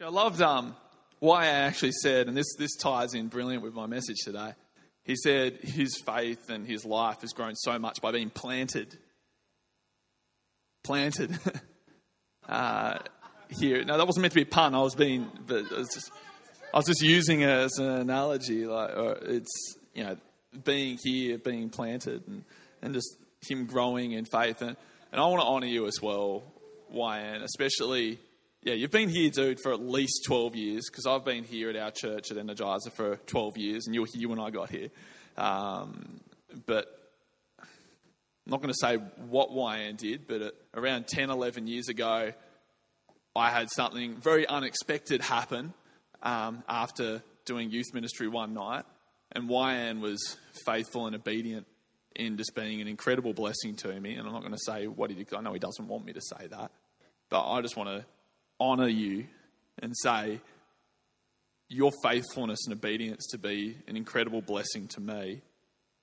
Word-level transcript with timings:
I 0.00 0.10
loved 0.10 0.40
um, 0.40 0.76
why 1.18 1.46
I 1.46 1.48
actually 1.48 1.90
said, 1.90 2.28
and 2.28 2.36
this, 2.36 2.54
this 2.56 2.76
ties 2.76 3.14
in 3.14 3.26
brilliant 3.26 3.64
with 3.64 3.74
my 3.74 3.86
message 3.86 4.18
today. 4.22 4.52
He 5.02 5.16
said 5.16 5.58
his 5.60 6.00
faith 6.06 6.50
and 6.50 6.64
his 6.64 6.84
life 6.84 7.22
has 7.22 7.32
grown 7.32 7.56
so 7.56 7.80
much 7.80 8.00
by 8.00 8.12
being 8.12 8.30
planted. 8.30 8.96
Planted. 10.84 11.36
uh, 12.48 12.98
here. 13.48 13.84
No, 13.84 13.98
that 13.98 14.06
wasn't 14.06 14.22
meant 14.22 14.32
to 14.34 14.36
be 14.36 14.42
a 14.42 14.46
pun. 14.46 14.76
I 14.76 14.82
was 14.82 14.94
being, 14.94 15.26
but 15.46 15.64
I 15.72 15.78
was 15.78 15.88
just, 15.92 16.12
I 16.72 16.76
was 16.76 16.86
just 16.86 17.02
using 17.02 17.40
it 17.40 17.48
as 17.48 17.78
an 17.78 17.88
analogy. 17.88 18.66
Like 18.66 18.90
it's, 19.22 19.78
you 19.94 20.04
know, 20.04 20.16
being 20.62 20.96
here, 21.02 21.38
being 21.38 21.70
planted, 21.70 22.22
and, 22.28 22.44
and 22.82 22.94
just 22.94 23.16
him 23.48 23.66
growing 23.66 24.12
in 24.12 24.26
faith. 24.26 24.62
And, 24.62 24.76
and 25.10 25.20
I 25.20 25.26
want 25.26 25.40
to 25.40 25.46
honour 25.46 25.66
you 25.66 25.86
as 25.88 26.00
well, 26.00 26.44
YN, 26.88 27.42
especially 27.42 28.20
yeah, 28.62 28.74
you've 28.74 28.90
been 28.90 29.08
here, 29.08 29.30
dude, 29.30 29.60
for 29.60 29.72
at 29.72 29.80
least 29.80 30.24
12 30.26 30.56
years 30.56 30.88
because 30.90 31.06
I've 31.06 31.24
been 31.24 31.44
here 31.44 31.70
at 31.70 31.76
our 31.76 31.90
church 31.90 32.30
at 32.30 32.36
Energizer 32.36 32.92
for 32.92 33.16
12 33.16 33.56
years 33.56 33.86
and 33.86 33.94
you 33.94 34.00
were 34.00 34.08
here 34.12 34.28
when 34.28 34.40
I 34.40 34.50
got 34.50 34.68
here. 34.68 34.88
Um, 35.36 36.20
but 36.66 36.86
I'm 37.60 38.50
not 38.50 38.60
going 38.60 38.72
to 38.72 38.78
say 38.80 38.96
what 39.28 39.52
YN 39.52 39.96
did, 39.96 40.26
but 40.26 40.54
around 40.74 41.06
10, 41.06 41.30
11 41.30 41.68
years 41.68 41.88
ago, 41.88 42.32
I 43.36 43.50
had 43.50 43.68
something 43.70 44.16
very 44.16 44.46
unexpected 44.46 45.22
happen 45.22 45.72
um, 46.22 46.64
after 46.68 47.22
doing 47.44 47.70
youth 47.70 47.94
ministry 47.94 48.26
one 48.26 48.54
night. 48.54 48.84
And 49.32 49.48
YN 49.48 50.00
was 50.00 50.36
faithful 50.66 51.06
and 51.06 51.14
obedient 51.14 51.66
in 52.16 52.36
just 52.36 52.54
being 52.56 52.80
an 52.80 52.88
incredible 52.88 53.34
blessing 53.34 53.76
to 53.76 54.00
me. 54.00 54.14
And 54.14 54.26
I'm 54.26 54.32
not 54.32 54.40
going 54.40 54.52
to 54.52 54.58
say 54.58 54.88
what 54.88 55.10
he 55.10 55.16
did, 55.16 55.32
I 55.32 55.40
know 55.42 55.52
he 55.52 55.60
doesn't 55.60 55.86
want 55.86 56.04
me 56.04 56.12
to 56.14 56.20
say 56.20 56.48
that. 56.48 56.72
But 57.30 57.48
I 57.48 57.60
just 57.60 57.76
want 57.76 57.90
to 57.90 58.04
honour 58.60 58.88
you 58.88 59.26
and 59.80 59.96
say, 59.96 60.40
Your 61.68 61.92
faithfulness 62.02 62.60
and 62.66 62.76
obedience 62.76 63.26
to 63.30 63.38
be 63.38 63.76
an 63.86 63.96
incredible 63.96 64.42
blessing 64.42 64.88
to 64.88 65.00
me 65.00 65.42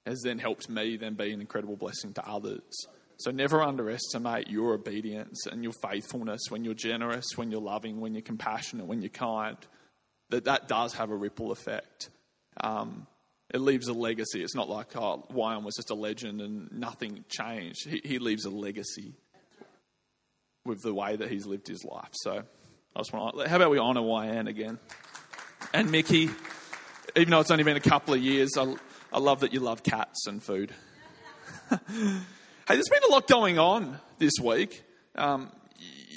has 0.05 0.21
then 0.23 0.37
helped 0.37 0.69
me 0.69 0.97
then 0.97 1.15
be 1.15 1.31
an 1.31 1.41
incredible 1.41 1.75
blessing 1.75 2.13
to 2.13 2.27
others. 2.27 2.87
So 3.17 3.31
never 3.31 3.61
underestimate 3.61 4.49
your 4.49 4.73
obedience 4.73 5.45
and 5.47 5.63
your 5.63 5.73
faithfulness 5.81 6.41
when 6.49 6.63
you're 6.63 6.73
generous, 6.73 7.25
when 7.35 7.49
you're 7.49 7.61
loving, 7.61 8.01
when 8.01 8.13
you're 8.13 8.21
compassionate, 8.21 8.85
when 8.85 9.01
you're 9.01 9.09
kind. 9.09 9.57
That 10.29 10.45
that 10.45 10.67
does 10.67 10.93
have 10.95 11.11
a 11.11 11.15
ripple 11.15 11.51
effect. 11.51 12.09
Um, 12.61 13.07
it 13.53 13.61
leaves 13.61 13.87
a 13.87 13.93
legacy. 13.93 14.43
It's 14.43 14.55
not 14.55 14.69
like 14.69 14.95
oh, 14.95 15.25
Wyan 15.31 15.63
was 15.63 15.75
just 15.75 15.91
a 15.91 15.95
legend 15.95 16.41
and 16.41 16.71
nothing 16.71 17.23
changed. 17.29 17.87
He, 17.87 18.01
he 18.03 18.19
leaves 18.19 18.45
a 18.45 18.49
legacy 18.49 19.13
with 20.65 20.81
the 20.81 20.93
way 20.93 21.15
that 21.15 21.29
he's 21.29 21.45
lived 21.45 21.67
his 21.67 21.85
life. 21.85 22.09
So 22.13 22.41
I 22.95 22.99
just 22.99 23.13
want 23.13 23.37
to, 23.37 23.47
how 23.47 23.55
about 23.57 23.69
we 23.69 23.79
honour 23.79 24.01
YN 24.01 24.47
again? 24.47 24.79
And 25.73 25.91
Mickey, 25.91 26.29
even 27.15 27.31
though 27.31 27.39
it's 27.39 27.51
only 27.51 27.63
been 27.63 27.77
a 27.77 27.81
couple 27.81 28.13
of 28.13 28.21
years, 28.21 28.57
I, 28.57 28.73
I 29.13 29.19
love 29.19 29.41
that 29.41 29.53
you 29.53 29.59
love 29.59 29.83
cats 29.83 30.27
and 30.27 30.41
food. 30.41 30.73
hey, 31.69 31.77
there's 32.67 32.89
been 32.89 33.03
a 33.07 33.11
lot 33.11 33.27
going 33.27 33.59
on 33.59 33.99
this 34.17 34.33
week. 34.41 34.83
Um, 35.15 35.51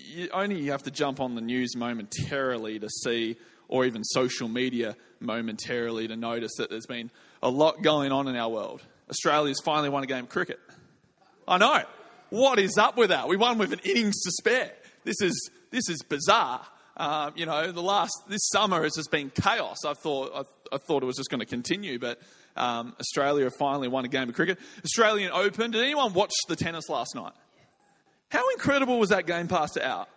you 0.09 0.29
only 0.33 0.67
have 0.67 0.83
to 0.85 0.91
jump 0.91 1.21
on 1.21 1.35
the 1.35 1.41
news 1.41 1.77
momentarily 1.77 2.79
to 2.79 2.89
see, 2.89 3.37
or 3.69 3.85
even 3.85 4.03
social 4.03 4.49
media 4.49 4.97
momentarily 5.21 6.09
to 6.09 6.17
notice 6.17 6.53
that 6.57 6.71
there's 6.71 6.87
been 6.87 7.11
a 7.43 7.51
lot 7.51 7.83
going 7.83 8.13
on 8.13 8.29
in 8.29 8.37
our 8.37 8.49
world. 8.49 8.83
Australia's 9.11 9.61
finally 9.65 9.89
won 9.89 10.03
a 10.03 10.07
game 10.07 10.25
of 10.25 10.31
cricket. 10.31 10.59
I 11.47 11.59
know. 11.59 11.83
What 12.31 12.59
is 12.59 12.77
up 12.77 12.97
with 12.97 13.11
that? 13.11 13.29
We 13.29 13.37
won 13.37 13.59
with 13.59 13.73
an 13.73 13.81
innings 13.85 14.21
to 14.23 14.31
spare. 14.31 14.73
This 15.05 15.21
is, 15.23 15.51
this 15.71 15.89
is 15.89 16.03
bizarre. 16.03 16.61
Um, 16.97 17.33
you 17.37 17.47
know, 17.47 17.73
the 17.73 17.83
last, 17.83 18.13
this 18.29 18.47
summer 18.49 18.83
has 18.83 18.95
just 18.95 19.11
been 19.11 19.31
chaos. 19.31 19.85
I 19.87 19.95
thought, 19.95 20.33
I, 20.35 20.75
I 20.75 20.79
thought 20.79 21.03
it 21.03 21.07
was 21.07 21.17
just 21.17 21.31
going 21.31 21.41
to 21.41 21.47
continue, 21.47 21.99
but 21.99 22.21
um, 22.57 22.95
Australia 23.01 23.51
finally 23.51 23.89
won 23.89 24.05
a 24.05 24.09
game 24.09 24.29
of 24.29 24.35
cricket. 24.35 24.59
Australian 24.85 25.31
Open. 25.33 25.71
Did 25.71 25.83
anyone 25.83 26.13
watch 26.13 26.33
the 26.49 26.57
tennis 26.57 26.89
last 26.89 27.15
night? 27.15 27.33
How 28.31 28.51
incredible 28.51 28.99
was 28.99 29.09
that 29.09 29.27
game 29.27 29.49
passed 29.49 29.79
out? 29.79 30.09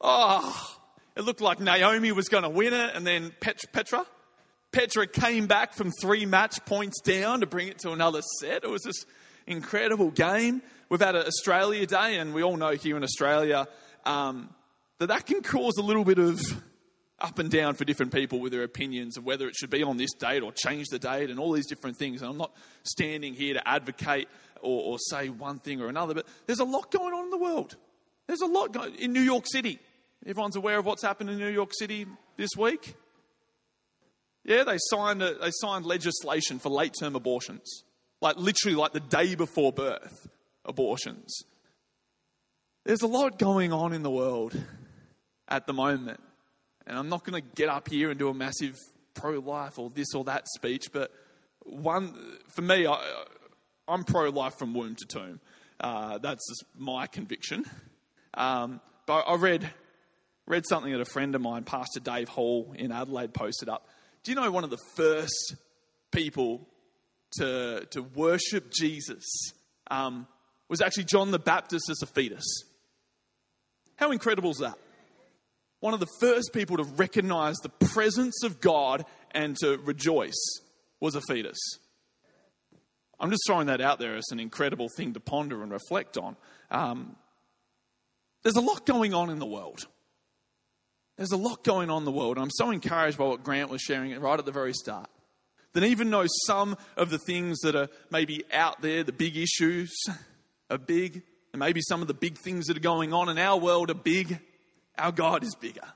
Oh, 0.00 0.76
it 1.16 1.22
looked 1.22 1.40
like 1.40 1.60
Naomi 1.60 2.10
was 2.10 2.28
going 2.28 2.42
to 2.42 2.48
win 2.48 2.72
it, 2.72 2.96
and 2.96 3.06
then 3.06 3.32
Pet- 3.38 3.64
Petra, 3.72 4.04
Petra 4.72 5.06
came 5.06 5.46
back 5.46 5.74
from 5.74 5.92
three 6.00 6.26
match 6.26 6.64
points 6.64 7.00
down 7.00 7.40
to 7.40 7.46
bring 7.46 7.68
it 7.68 7.78
to 7.80 7.92
another 7.92 8.22
set. 8.40 8.64
It 8.64 8.70
was 8.70 8.82
this 8.82 9.04
incredible 9.46 10.10
game. 10.10 10.62
We've 10.88 11.00
had 11.00 11.16
an 11.16 11.26
Australia 11.26 11.86
Day, 11.86 12.18
and 12.18 12.34
we 12.34 12.42
all 12.42 12.56
know 12.56 12.70
here 12.70 12.96
in 12.96 13.02
Australia 13.02 13.66
um, 14.04 14.50
that 14.98 15.06
that 15.06 15.26
can 15.26 15.42
cause 15.42 15.76
a 15.78 15.82
little 15.82 16.04
bit 16.04 16.18
of 16.18 16.40
up 17.20 17.38
and 17.38 17.50
down 17.50 17.74
for 17.74 17.84
different 17.84 18.12
people 18.12 18.40
with 18.40 18.52
their 18.52 18.64
opinions 18.64 19.16
of 19.16 19.24
whether 19.24 19.46
it 19.48 19.54
should 19.54 19.70
be 19.70 19.82
on 19.82 19.96
this 19.96 20.12
date 20.12 20.42
or 20.42 20.52
change 20.52 20.88
the 20.88 20.98
date 20.98 21.30
and 21.30 21.38
all 21.38 21.52
these 21.52 21.66
different 21.66 21.96
things. 21.96 22.20
And 22.20 22.30
I'm 22.30 22.36
not 22.36 22.54
standing 22.82 23.34
here 23.34 23.54
to 23.54 23.68
advocate 23.68 24.28
or, 24.60 24.82
or 24.82 24.98
say 24.98 25.28
one 25.28 25.58
thing 25.58 25.80
or 25.80 25.88
another, 25.88 26.14
but 26.14 26.26
there's 26.46 26.58
a 26.58 26.64
lot 26.64 26.90
going 26.90 27.14
on 27.14 27.24
in 27.24 27.30
the 27.30 27.38
world. 27.38 27.76
There's 28.26 28.40
a 28.40 28.46
lot 28.46 28.72
going 28.72 28.94
in 28.96 29.12
New 29.12 29.20
York 29.20 29.44
City. 29.46 29.78
Everyone's 30.26 30.56
aware 30.56 30.78
of 30.78 30.86
what's 30.86 31.02
happened 31.02 31.30
in 31.30 31.38
New 31.38 31.48
York 31.48 31.70
City 31.78 32.06
this 32.36 32.50
week. 32.56 32.94
Yeah, 34.44 34.64
they 34.64 34.78
signed 34.78 35.22
a, 35.22 35.34
they 35.34 35.50
signed 35.50 35.86
legislation 35.86 36.58
for 36.58 36.68
late 36.68 36.94
term 36.98 37.14
abortions, 37.14 37.84
like 38.24 38.38
literally 38.38 38.74
like 38.74 38.92
the 38.92 39.00
day 39.00 39.34
before 39.34 39.70
birth 39.70 40.28
abortions. 40.64 41.42
There's 42.84 43.02
a 43.02 43.06
lot 43.06 43.38
going 43.38 43.70
on 43.70 43.92
in 43.92 44.02
the 44.02 44.10
world 44.10 44.58
at 45.46 45.66
the 45.66 45.74
moment. 45.74 46.20
And 46.86 46.98
I'm 46.98 47.10
not 47.10 47.24
going 47.24 47.40
to 47.40 47.48
get 47.54 47.68
up 47.68 47.88
here 47.88 48.08
and 48.08 48.18
do 48.18 48.30
a 48.30 48.34
massive 48.34 48.78
pro 49.12 49.38
life 49.38 49.78
or 49.78 49.90
this 49.90 50.14
or 50.14 50.24
that 50.24 50.48
speech, 50.48 50.90
but 50.90 51.12
one, 51.64 52.14
for 52.48 52.62
me, 52.62 52.86
I, 52.86 53.24
am 53.88 54.04
pro 54.04 54.30
life 54.30 54.54
from 54.58 54.72
womb 54.72 54.96
to 54.96 55.04
tomb. 55.06 55.40
Uh, 55.78 56.16
that's 56.18 56.48
just 56.48 56.64
my 56.78 57.06
conviction. 57.06 57.64
Um, 58.34 58.80
but 59.06 59.24
I 59.28 59.34
read, 59.36 59.68
read 60.46 60.64
something 60.66 60.92
that 60.92 61.00
a 61.00 61.06
friend 61.06 61.34
of 61.34 61.42
mine, 61.42 61.64
Pastor 61.64 62.00
Dave 62.00 62.28
Hall 62.28 62.74
in 62.76 62.90
Adelaide, 62.90 63.34
posted 63.34 63.68
up. 63.68 63.86
Do 64.22 64.32
you 64.32 64.36
know 64.36 64.50
one 64.50 64.64
of 64.64 64.70
the 64.70 64.80
first 64.96 65.56
people 66.10 66.66
to, 67.38 67.86
to 67.90 68.02
worship 68.02 68.70
Jesus 68.72 69.52
um, 69.90 70.26
was 70.68 70.80
actually 70.80 71.04
John 71.04 71.30
the 71.30 71.38
Baptist 71.38 71.90
as 71.90 72.02
a 72.02 72.06
fetus. 72.06 72.44
How 73.96 74.10
incredible 74.10 74.50
is 74.50 74.58
that? 74.58 74.78
One 75.80 75.94
of 75.94 76.00
the 76.00 76.08
first 76.20 76.52
people 76.52 76.78
to 76.78 76.84
recognize 76.84 77.56
the 77.56 77.68
presence 77.68 78.42
of 78.42 78.60
God 78.60 79.04
and 79.32 79.56
to 79.58 79.78
rejoice 79.78 80.60
was 81.00 81.14
a 81.14 81.20
fetus. 81.20 81.58
I'm 83.20 83.30
just 83.30 83.42
throwing 83.46 83.66
that 83.66 83.80
out 83.80 83.98
there 83.98 84.16
as 84.16 84.24
an 84.30 84.40
incredible 84.40 84.88
thing 84.96 85.12
to 85.12 85.20
ponder 85.20 85.62
and 85.62 85.70
reflect 85.70 86.16
on. 86.16 86.36
Um, 86.70 87.16
there's 88.42 88.56
a 88.56 88.60
lot 88.60 88.86
going 88.86 89.14
on 89.14 89.30
in 89.30 89.38
the 89.38 89.46
world. 89.46 89.86
There's 91.16 91.32
a 91.32 91.36
lot 91.36 91.62
going 91.62 91.90
on 91.90 91.98
in 91.98 92.04
the 92.04 92.12
world. 92.12 92.38
I'm 92.38 92.50
so 92.50 92.70
encouraged 92.70 93.18
by 93.18 93.24
what 93.24 93.44
Grant 93.44 93.70
was 93.70 93.80
sharing 93.80 94.18
right 94.18 94.38
at 94.38 94.44
the 94.44 94.52
very 94.52 94.72
start. 94.72 95.08
That 95.74 95.84
even 95.84 96.10
though 96.10 96.26
some 96.46 96.76
of 96.96 97.10
the 97.10 97.18
things 97.18 97.58
that 97.60 97.74
are 97.74 97.88
maybe 98.10 98.44
out 98.52 98.80
there, 98.80 99.04
the 99.04 99.12
big 99.12 99.36
issues, 99.36 99.92
are 100.70 100.78
big, 100.78 101.22
and 101.52 101.60
maybe 101.60 101.80
some 101.82 102.00
of 102.00 102.08
the 102.08 102.14
big 102.14 102.38
things 102.38 102.66
that 102.66 102.76
are 102.76 102.80
going 102.80 103.12
on 103.12 103.28
in 103.28 103.38
our 103.38 103.58
world 103.58 103.90
are 103.90 103.94
big, 103.94 104.40
our 104.96 105.12
God 105.12 105.42
is 105.42 105.54
bigger. 105.54 105.86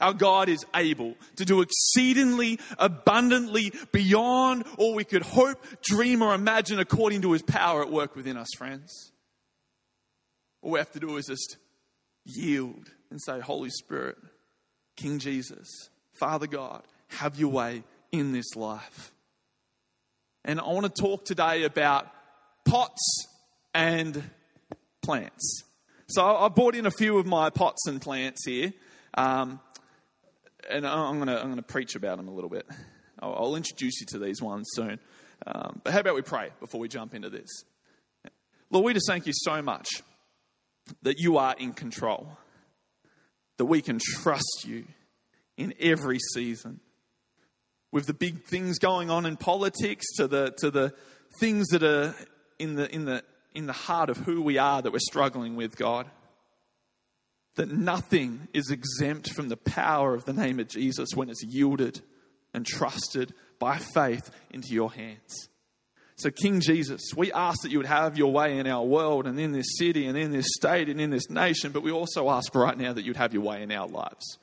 Our 0.00 0.12
God 0.12 0.48
is 0.48 0.66
able 0.74 1.14
to 1.36 1.44
do 1.44 1.62
exceedingly 1.62 2.58
abundantly 2.78 3.72
beyond 3.92 4.64
all 4.76 4.94
we 4.94 5.04
could 5.04 5.22
hope, 5.22 5.64
dream, 5.82 6.20
or 6.20 6.34
imagine 6.34 6.78
according 6.78 7.22
to 7.22 7.32
his 7.32 7.42
power 7.42 7.82
at 7.82 7.90
work 7.90 8.16
within 8.16 8.36
us, 8.36 8.48
friends. 8.58 9.12
All 10.60 10.72
we 10.72 10.78
have 10.78 10.92
to 10.92 11.00
do 11.00 11.16
is 11.16 11.26
just 11.26 11.56
yield 12.24 12.90
and 13.10 13.20
say, 13.22 13.40
Holy 13.40 13.70
Spirit, 13.70 14.16
King 14.96 15.18
Jesus, 15.18 15.68
Father 16.12 16.46
God, 16.46 16.82
have 17.08 17.38
your 17.38 17.50
way 17.50 17.82
in 18.18 18.32
this 18.32 18.54
life. 18.54 19.12
And 20.44 20.60
I 20.60 20.68
want 20.68 20.94
to 20.94 21.02
talk 21.02 21.24
today 21.24 21.64
about 21.64 22.06
pots 22.64 23.26
and 23.74 24.22
plants. 25.02 25.64
So 26.08 26.24
I 26.24 26.48
brought 26.48 26.76
in 26.76 26.86
a 26.86 26.90
few 26.90 27.18
of 27.18 27.26
my 27.26 27.50
pots 27.50 27.86
and 27.88 28.00
plants 28.00 28.46
here, 28.46 28.72
um, 29.14 29.58
and 30.70 30.86
I'm 30.86 31.16
going 31.16 31.28
to 31.28 31.40
I'm 31.40 31.46
going 31.46 31.56
to 31.56 31.62
preach 31.62 31.96
about 31.96 32.18
them 32.18 32.28
a 32.28 32.32
little 32.32 32.50
bit. 32.50 32.66
I'll, 33.20 33.34
I'll 33.34 33.56
introduce 33.56 34.00
you 34.00 34.06
to 34.08 34.18
these 34.18 34.40
ones 34.40 34.68
soon. 34.72 35.00
Um, 35.46 35.80
but 35.82 35.92
how 35.92 36.00
about 36.00 36.14
we 36.14 36.22
pray 36.22 36.50
before 36.60 36.80
we 36.80 36.88
jump 36.88 37.14
into 37.14 37.30
this? 37.30 37.48
Lord, 38.70 38.84
we 38.84 38.94
just 38.94 39.08
thank 39.08 39.26
you 39.26 39.32
so 39.34 39.60
much 39.60 39.88
that 41.02 41.18
you 41.18 41.38
are 41.38 41.54
in 41.58 41.72
control, 41.72 42.28
that 43.56 43.64
we 43.64 43.82
can 43.82 43.98
trust 43.98 44.64
you 44.64 44.84
in 45.56 45.74
every 45.80 46.18
season. 46.32 46.80
With 47.94 48.06
the 48.06 48.12
big 48.12 48.42
things 48.42 48.80
going 48.80 49.08
on 49.08 49.24
in 49.24 49.36
politics 49.36 50.04
to 50.16 50.26
the 50.26 50.50
to 50.58 50.68
the 50.68 50.92
things 51.38 51.68
that 51.68 51.84
are 51.84 52.12
in 52.58 52.74
the 52.74 52.92
in 52.92 53.04
the 53.04 53.22
in 53.54 53.66
the 53.66 53.72
heart 53.72 54.10
of 54.10 54.16
who 54.16 54.42
we 54.42 54.58
are 54.58 54.82
that 54.82 54.92
we're 54.92 54.98
struggling 54.98 55.54
with, 55.54 55.76
God. 55.76 56.10
that 57.54 57.70
nothing 57.70 58.48
is 58.52 58.68
exempt 58.72 59.30
from 59.30 59.48
the 59.48 59.56
power 59.56 60.12
of 60.12 60.24
the 60.24 60.32
name 60.32 60.58
of 60.58 60.66
Jesus 60.66 61.10
when 61.14 61.30
it's 61.30 61.44
yielded 61.44 62.00
and 62.52 62.66
trusted 62.66 63.32
by 63.60 63.78
faith 63.78 64.28
into 64.50 64.74
your 64.74 64.92
hands. 64.92 65.48
So, 66.16 66.32
King 66.32 66.60
Jesus, 66.60 67.00
we 67.16 67.30
ask 67.32 67.62
that 67.62 67.70
you 67.70 67.78
would 67.78 67.86
have 67.86 68.18
your 68.18 68.32
way 68.32 68.58
in 68.58 68.66
our 68.66 68.84
world 68.84 69.28
and 69.28 69.38
in 69.38 69.52
this 69.52 69.78
city 69.78 70.06
and 70.06 70.18
in 70.18 70.32
this 70.32 70.46
state 70.56 70.88
and 70.88 71.00
in 71.00 71.10
this 71.10 71.30
nation, 71.30 71.70
but 71.70 71.84
we 71.84 71.92
also 71.92 72.28
ask 72.28 72.52
right 72.56 72.76
now 72.76 72.92
that 72.92 73.04
you'd 73.04 73.16
have 73.16 73.32
your 73.32 73.44
way 73.44 73.62
in 73.62 73.70
our 73.70 73.86
lives. 73.86 74.38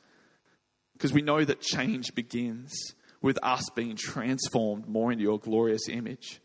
Because 0.93 1.11
we 1.11 1.21
know 1.21 1.43
that 1.43 1.59
change 1.59 2.15
begins 2.15 2.93
with 3.21 3.37
us 3.43 3.69
being 3.75 3.95
transformed 3.95 4.87
more 4.87 5.11
into 5.11 5.23
your 5.23 5.39
glorious 5.39 5.87
image, 5.89 6.39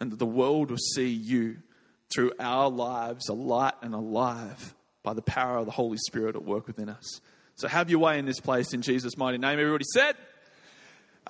and 0.00 0.12
that 0.12 0.18
the 0.18 0.26
world 0.26 0.70
will 0.70 0.78
see 0.94 1.08
you 1.08 1.56
through 2.12 2.32
our 2.38 2.70
lives 2.70 3.28
alight 3.28 3.74
and 3.82 3.94
alive 3.94 4.74
by 5.02 5.14
the 5.14 5.22
power 5.22 5.58
of 5.58 5.66
the 5.66 5.72
Holy 5.72 5.98
Spirit 5.98 6.36
at 6.36 6.44
work 6.44 6.66
within 6.66 6.88
us. 6.88 7.20
So, 7.56 7.68
have 7.68 7.90
your 7.90 7.98
way 7.98 8.18
in 8.18 8.26
this 8.26 8.40
place 8.40 8.72
in 8.72 8.82
Jesus' 8.82 9.16
mighty 9.16 9.38
name. 9.38 9.58
Everybody 9.58 9.84
said, 9.92 10.16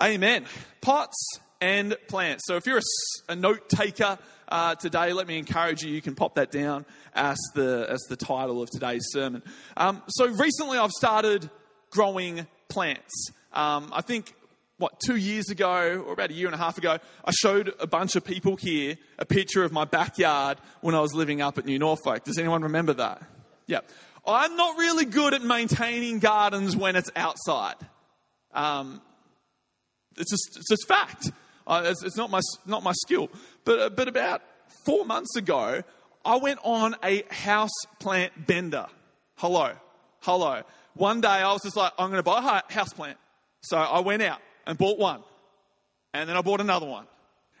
Amen. 0.01 0.45
Pots 0.79 1.39
and 1.61 1.95
plants. 2.07 2.43
So 2.47 2.55
if 2.55 2.65
you're 2.65 2.77
a, 2.77 3.31
a 3.31 3.35
note 3.35 3.67
taker 3.69 4.17
uh, 4.47 4.75
today, 4.75 5.13
let 5.13 5.27
me 5.27 5.37
encourage 5.37 5.83
you. 5.83 5.91
You 5.91 6.01
can 6.01 6.15
pop 6.15 6.35
that 6.35 6.51
down 6.51 6.85
as 7.13 7.37
the 7.53 7.85
as 7.89 7.99
the 8.09 8.15
title 8.15 8.61
of 8.61 8.69
today's 8.69 9.05
sermon. 9.09 9.43
Um, 9.75 10.01
so 10.07 10.27
recently, 10.27 10.77
I've 10.77 10.91
started 10.91 11.49
growing 11.89 12.47
plants. 12.69 13.31
Um, 13.51 13.91
I 13.93 14.01
think 14.01 14.33
what 14.79 14.99
two 15.05 15.17
years 15.17 15.49
ago 15.49 16.03
or 16.07 16.13
about 16.13 16.31
a 16.31 16.33
year 16.33 16.47
and 16.47 16.55
a 16.55 16.57
half 16.57 16.77
ago, 16.77 16.97
I 17.23 17.31
showed 17.31 17.73
a 17.79 17.85
bunch 17.85 18.15
of 18.15 18.23
people 18.23 18.55
here 18.55 18.97
a 19.19 19.25
picture 19.25 19.63
of 19.63 19.71
my 19.71 19.85
backyard 19.85 20.57
when 20.81 20.95
I 20.95 21.01
was 21.01 21.13
living 21.13 21.41
up 21.41 21.57
at 21.57 21.65
New 21.65 21.77
Norfolk. 21.77 22.23
Does 22.23 22.39
anyone 22.39 22.63
remember 22.63 22.93
that? 22.93 23.21
Yeah. 23.67 23.81
I'm 24.25 24.55
not 24.55 24.77
really 24.77 25.05
good 25.05 25.33
at 25.33 25.41
maintaining 25.41 26.19
gardens 26.19 26.75
when 26.75 26.95
it's 26.95 27.11
outside. 27.15 27.75
Um, 28.53 29.01
it's 30.17 30.31
just, 30.31 30.57
it's 30.57 30.69
just 30.69 30.87
fact. 30.87 31.31
Uh, 31.67 31.83
it's, 31.85 32.03
it's, 32.03 32.17
not 32.17 32.31
my, 32.31 32.39
not 32.65 32.81
my 32.81 32.93
skill. 32.93 33.29
But, 33.65 33.79
uh, 33.79 33.89
but 33.89 34.07
about 34.07 34.41
four 34.85 35.05
months 35.05 35.35
ago, 35.35 35.83
I 36.23 36.37
went 36.37 36.59
on 36.63 36.95
a 37.03 37.23
house 37.29 37.69
plant 37.99 38.47
bender. 38.47 38.87
Hello. 39.35 39.71
Hello. 40.21 40.63
One 40.93 41.21
day 41.21 41.27
I 41.27 41.51
was 41.51 41.61
just 41.63 41.75
like, 41.75 41.91
I'm 41.97 42.09
going 42.09 42.19
to 42.19 42.23
buy 42.23 42.39
a 42.39 42.73
house 42.73 42.93
plant. 42.93 43.17
So 43.61 43.77
I 43.77 43.99
went 43.99 44.21
out 44.21 44.39
and 44.69 44.77
bought 44.77 44.99
one. 44.99 45.23
And 46.13 46.29
then 46.29 46.37
I 46.37 46.41
bought 46.41 46.61
another 46.61 46.85
one. 46.85 47.07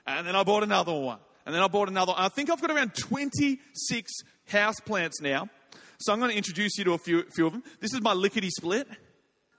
And 0.05 0.27
then 0.27 0.35
I 0.35 0.43
bought 0.43 0.61
another 0.61 0.93
one. 0.93 1.17
And 1.45 1.55
then 1.55 1.63
I 1.63 1.67
bought 1.67 1.89
another. 1.89 2.13
I 2.15 2.29
think 2.29 2.51
I've 2.51 2.61
got 2.61 2.69
around 2.69 2.93
26 2.95 4.11
house 4.47 4.79
plants 4.79 5.19
now. 5.19 5.49
So 5.97 6.13
I'm 6.13 6.19
going 6.19 6.29
to 6.29 6.37
introduce 6.37 6.77
you 6.77 6.83
to 6.83 6.93
a 6.93 6.99
few, 6.99 7.23
few 7.35 7.47
of 7.47 7.53
them. 7.53 7.63
This 7.79 7.95
is 7.95 8.01
my 8.01 8.13
lickety 8.13 8.51
split. 8.51 8.87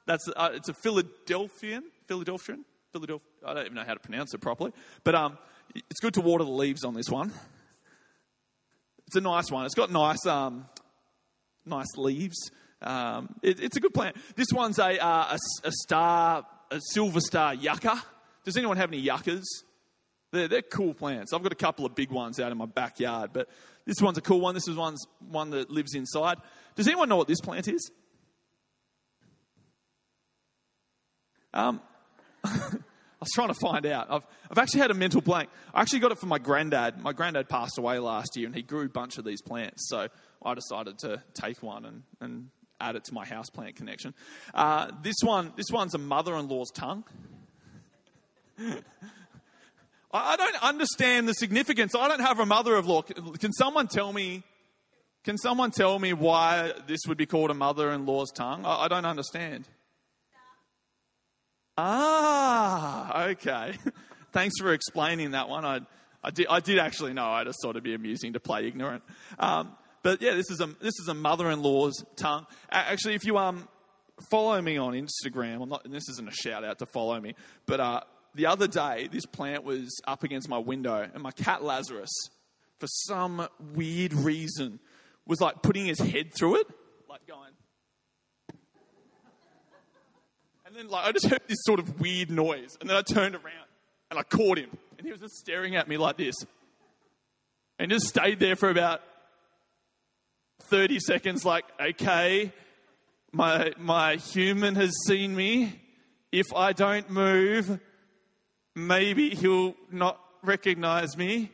That's 0.06 0.28
uh, 0.36 0.50
it's 0.54 0.68
a 0.68 0.74
Philadelphian, 0.74 1.82
Philadelphian, 2.06 2.64
Philadelphia. 2.92 3.26
I 3.44 3.54
don't 3.54 3.64
even 3.64 3.74
know 3.74 3.84
how 3.84 3.94
to 3.94 4.00
pronounce 4.00 4.32
it 4.32 4.40
properly, 4.40 4.72
but 5.02 5.16
um, 5.16 5.36
it's 5.74 6.00
good 6.00 6.14
to 6.14 6.20
water 6.20 6.44
the 6.44 6.50
leaves 6.50 6.84
on 6.84 6.94
this 6.94 7.08
one. 7.08 7.32
It's 9.08 9.16
a 9.16 9.20
nice 9.20 9.50
one. 9.50 9.66
It's 9.66 9.74
got 9.74 9.90
nice, 9.90 10.24
um, 10.24 10.66
nice 11.66 11.96
leaves. 11.96 12.50
Um, 12.82 13.34
it, 13.42 13.60
it's 13.60 13.76
a 13.76 13.80
good 13.80 13.92
plant. 13.92 14.16
This 14.36 14.48
one's 14.52 14.78
a, 14.78 14.98
uh, 15.04 15.36
a, 15.36 15.68
a, 15.68 15.72
star, 15.72 16.46
a 16.70 16.80
silver 16.92 17.20
star 17.20 17.54
yucca. 17.54 18.02
Does 18.44 18.56
anyone 18.56 18.76
have 18.76 18.90
any 18.90 19.00
yuccas? 19.00 19.64
They're, 20.32 20.48
they're 20.48 20.62
cool 20.62 20.94
plants. 20.94 21.32
I've 21.32 21.42
got 21.42 21.52
a 21.52 21.56
couple 21.56 21.84
of 21.84 21.94
big 21.94 22.10
ones 22.10 22.38
out 22.38 22.52
in 22.52 22.58
my 22.58 22.66
backyard, 22.66 23.30
but 23.32 23.48
this 23.84 24.00
one's 24.00 24.18
a 24.18 24.20
cool 24.20 24.40
one. 24.40 24.54
This 24.54 24.68
is 24.68 24.76
one's 24.76 25.04
one 25.28 25.50
that 25.50 25.70
lives 25.70 25.94
inside. 25.94 26.38
Does 26.76 26.86
anyone 26.86 27.08
know 27.08 27.16
what 27.16 27.28
this 27.28 27.40
plant 27.40 27.66
is? 27.66 27.90
Um, 31.52 31.80
I 32.44 33.24
was 33.24 33.30
trying 33.34 33.48
to 33.48 33.54
find 33.54 33.84
out. 33.86 34.06
I've, 34.08 34.22
I've 34.50 34.58
actually 34.58 34.80
had 34.80 34.92
a 34.92 34.94
mental 34.94 35.20
blank. 35.20 35.50
I 35.74 35.82
actually 35.82 35.98
got 35.98 36.12
it 36.12 36.18
from 36.18 36.28
my 36.28 36.38
granddad. 36.38 37.02
My 37.02 37.12
granddad 37.12 37.48
passed 37.48 37.76
away 37.76 37.98
last 37.98 38.36
year 38.36 38.46
and 38.46 38.54
he 38.54 38.62
grew 38.62 38.86
a 38.86 38.88
bunch 38.88 39.18
of 39.18 39.24
these 39.24 39.42
plants. 39.42 39.88
So 39.88 40.08
I 40.42 40.54
decided 40.54 40.98
to 41.00 41.22
take 41.34 41.62
one 41.62 41.84
and, 41.84 42.02
and 42.20 42.48
add 42.80 42.96
it 42.96 43.04
to 43.04 43.14
my 43.14 43.24
house 43.24 43.50
plant 43.50 43.76
connection. 43.76 44.14
Uh, 44.54 44.90
this 45.02 45.16
one, 45.22 45.52
this 45.56 45.70
one's 45.70 45.94
a 45.94 45.98
mother-in-law's 45.98 46.70
tongue. 46.70 47.04
I 50.12 50.36
don't 50.36 50.62
understand 50.62 51.28
the 51.28 51.34
significance. 51.34 51.94
I 51.94 52.08
don't 52.08 52.20
have 52.20 52.40
a 52.40 52.46
mother-in-law. 52.46 53.02
Can 53.38 53.52
someone 53.52 53.86
tell 53.86 54.12
me? 54.12 54.42
Can 55.22 55.38
someone 55.38 55.70
tell 55.70 55.98
me 55.98 56.12
why 56.12 56.72
this 56.86 57.00
would 57.06 57.18
be 57.18 57.26
called 57.26 57.50
a 57.50 57.54
mother-in-law's 57.54 58.32
tongue? 58.32 58.64
I, 58.64 58.84
I 58.84 58.88
don't 58.88 59.04
understand. 59.04 59.68
Ah, 61.76 63.24
okay. 63.28 63.74
Thanks 64.32 64.58
for 64.60 64.72
explaining 64.72 65.32
that 65.32 65.48
one. 65.48 65.64
I, 65.64 65.80
I, 66.22 66.30
did, 66.30 66.46
I 66.48 66.60
did 66.60 66.78
actually 66.78 67.12
know. 67.12 67.26
I 67.26 67.44
just 67.44 67.58
thought 67.62 67.70
it'd 67.70 67.82
be 67.82 67.94
amusing 67.94 68.32
to 68.32 68.40
play 68.40 68.66
ignorant. 68.66 69.02
Um, 69.38 69.76
but 70.02 70.22
yeah, 70.22 70.34
this 70.34 70.50
is 70.50 70.60
a 70.60 70.66
this 70.80 70.98
is 70.98 71.08
a 71.08 71.14
mother-in-law's 71.14 72.04
tongue. 72.16 72.46
Actually, 72.70 73.14
if 73.14 73.24
you 73.24 73.36
um 73.38 73.68
follow 74.30 74.60
me 74.60 74.76
on 74.76 74.92
Instagram, 74.92 75.66
not, 75.68 75.84
and 75.84 75.94
this 75.94 76.08
isn't 76.08 76.28
a 76.28 76.32
shout 76.32 76.64
out 76.64 76.78
to 76.78 76.86
follow 76.86 77.18
me, 77.20 77.34
but 77.66 77.80
uh, 77.80 78.00
the 78.34 78.46
other 78.46 78.66
day 78.66 79.08
this 79.10 79.26
plant 79.26 79.64
was 79.64 80.00
up 80.06 80.24
against 80.24 80.48
my 80.48 80.58
window, 80.58 81.08
and 81.12 81.22
my 81.22 81.30
cat 81.30 81.62
Lazarus, 81.62 82.10
for 82.78 82.86
some 82.86 83.46
weird 83.74 84.12
reason, 84.12 84.80
was 85.26 85.40
like 85.40 85.62
putting 85.62 85.86
his 85.86 85.98
head 85.98 86.32
through 86.34 86.60
it, 86.60 86.66
like 87.08 87.26
going. 87.26 87.52
And 90.66 90.76
then 90.76 90.88
like 90.88 91.06
I 91.06 91.12
just 91.12 91.26
heard 91.26 91.42
this 91.48 91.58
sort 91.62 91.80
of 91.80 92.00
weird 92.00 92.30
noise, 92.30 92.76
and 92.80 92.88
then 92.88 92.96
I 92.96 93.02
turned 93.02 93.34
around 93.34 93.66
and 94.10 94.18
I 94.18 94.22
caught 94.22 94.58
him, 94.58 94.70
and 94.96 95.06
he 95.06 95.12
was 95.12 95.20
just 95.20 95.36
staring 95.36 95.76
at 95.76 95.88
me 95.88 95.96
like 95.96 96.16
this, 96.16 96.34
and 97.78 97.90
just 97.90 98.06
stayed 98.06 98.40
there 98.40 98.56
for 98.56 98.70
about 98.70 99.02
thirty 100.62 100.98
seconds, 101.00 101.44
like, 101.44 101.64
okay, 101.80 102.52
my 103.32 103.72
my 103.78 104.16
human 104.16 104.74
has 104.76 104.92
seen 105.06 105.34
me. 105.34 105.80
If 106.32 106.54
I 106.54 106.72
don't 106.72 107.10
move, 107.10 107.80
maybe 108.74 109.30
he'll 109.30 109.74
not 109.90 110.20
recognize 110.42 111.16
me. 111.16 111.50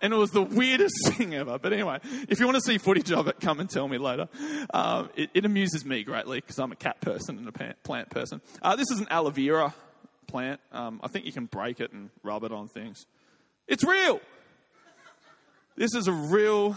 And 0.00 0.12
it 0.12 0.16
was 0.16 0.30
the 0.30 0.42
weirdest 0.42 0.94
thing 1.12 1.34
ever. 1.34 1.58
But 1.58 1.72
anyway, 1.72 1.98
if 2.28 2.40
you 2.40 2.46
want 2.46 2.56
to 2.56 2.62
see 2.62 2.78
footage 2.78 3.10
of 3.12 3.28
it, 3.28 3.40
come 3.40 3.60
and 3.60 3.70
tell 3.70 3.88
me 3.88 3.98
later. 3.98 4.28
Um, 4.72 5.10
it, 5.16 5.30
it, 5.32 5.44
amuses 5.46 5.84
me 5.84 6.02
greatly 6.02 6.40
because 6.40 6.58
I'm 6.58 6.72
a 6.72 6.76
cat 6.76 7.00
person 7.00 7.38
and 7.38 7.48
a 7.48 7.74
plant 7.82 8.10
person. 8.10 8.42
Uh, 8.60 8.76
this 8.76 8.90
is 8.90 9.00
an 9.00 9.06
aloe 9.10 9.30
vera 9.30 9.74
plant. 10.26 10.60
Um, 10.72 11.00
I 11.02 11.08
think 11.08 11.24
you 11.26 11.32
can 11.32 11.46
break 11.46 11.80
it 11.80 11.92
and 11.92 12.10
rub 12.22 12.44
it 12.44 12.52
on 12.52 12.68
things. 12.68 13.06
It's 13.66 13.84
real. 13.84 14.20
This 15.76 15.94
is 15.94 16.06
a 16.06 16.12
real 16.12 16.76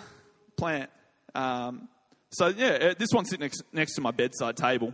plant. 0.56 0.90
Um, 1.38 1.88
so 2.32 2.48
yeah, 2.48 2.70
uh, 2.70 2.94
this 2.98 3.10
one 3.14 3.26
sits 3.26 3.40
next, 3.40 3.64
next 3.72 3.94
to 3.96 4.02
my 4.02 4.12
bedside 4.12 4.58
table. 4.58 4.94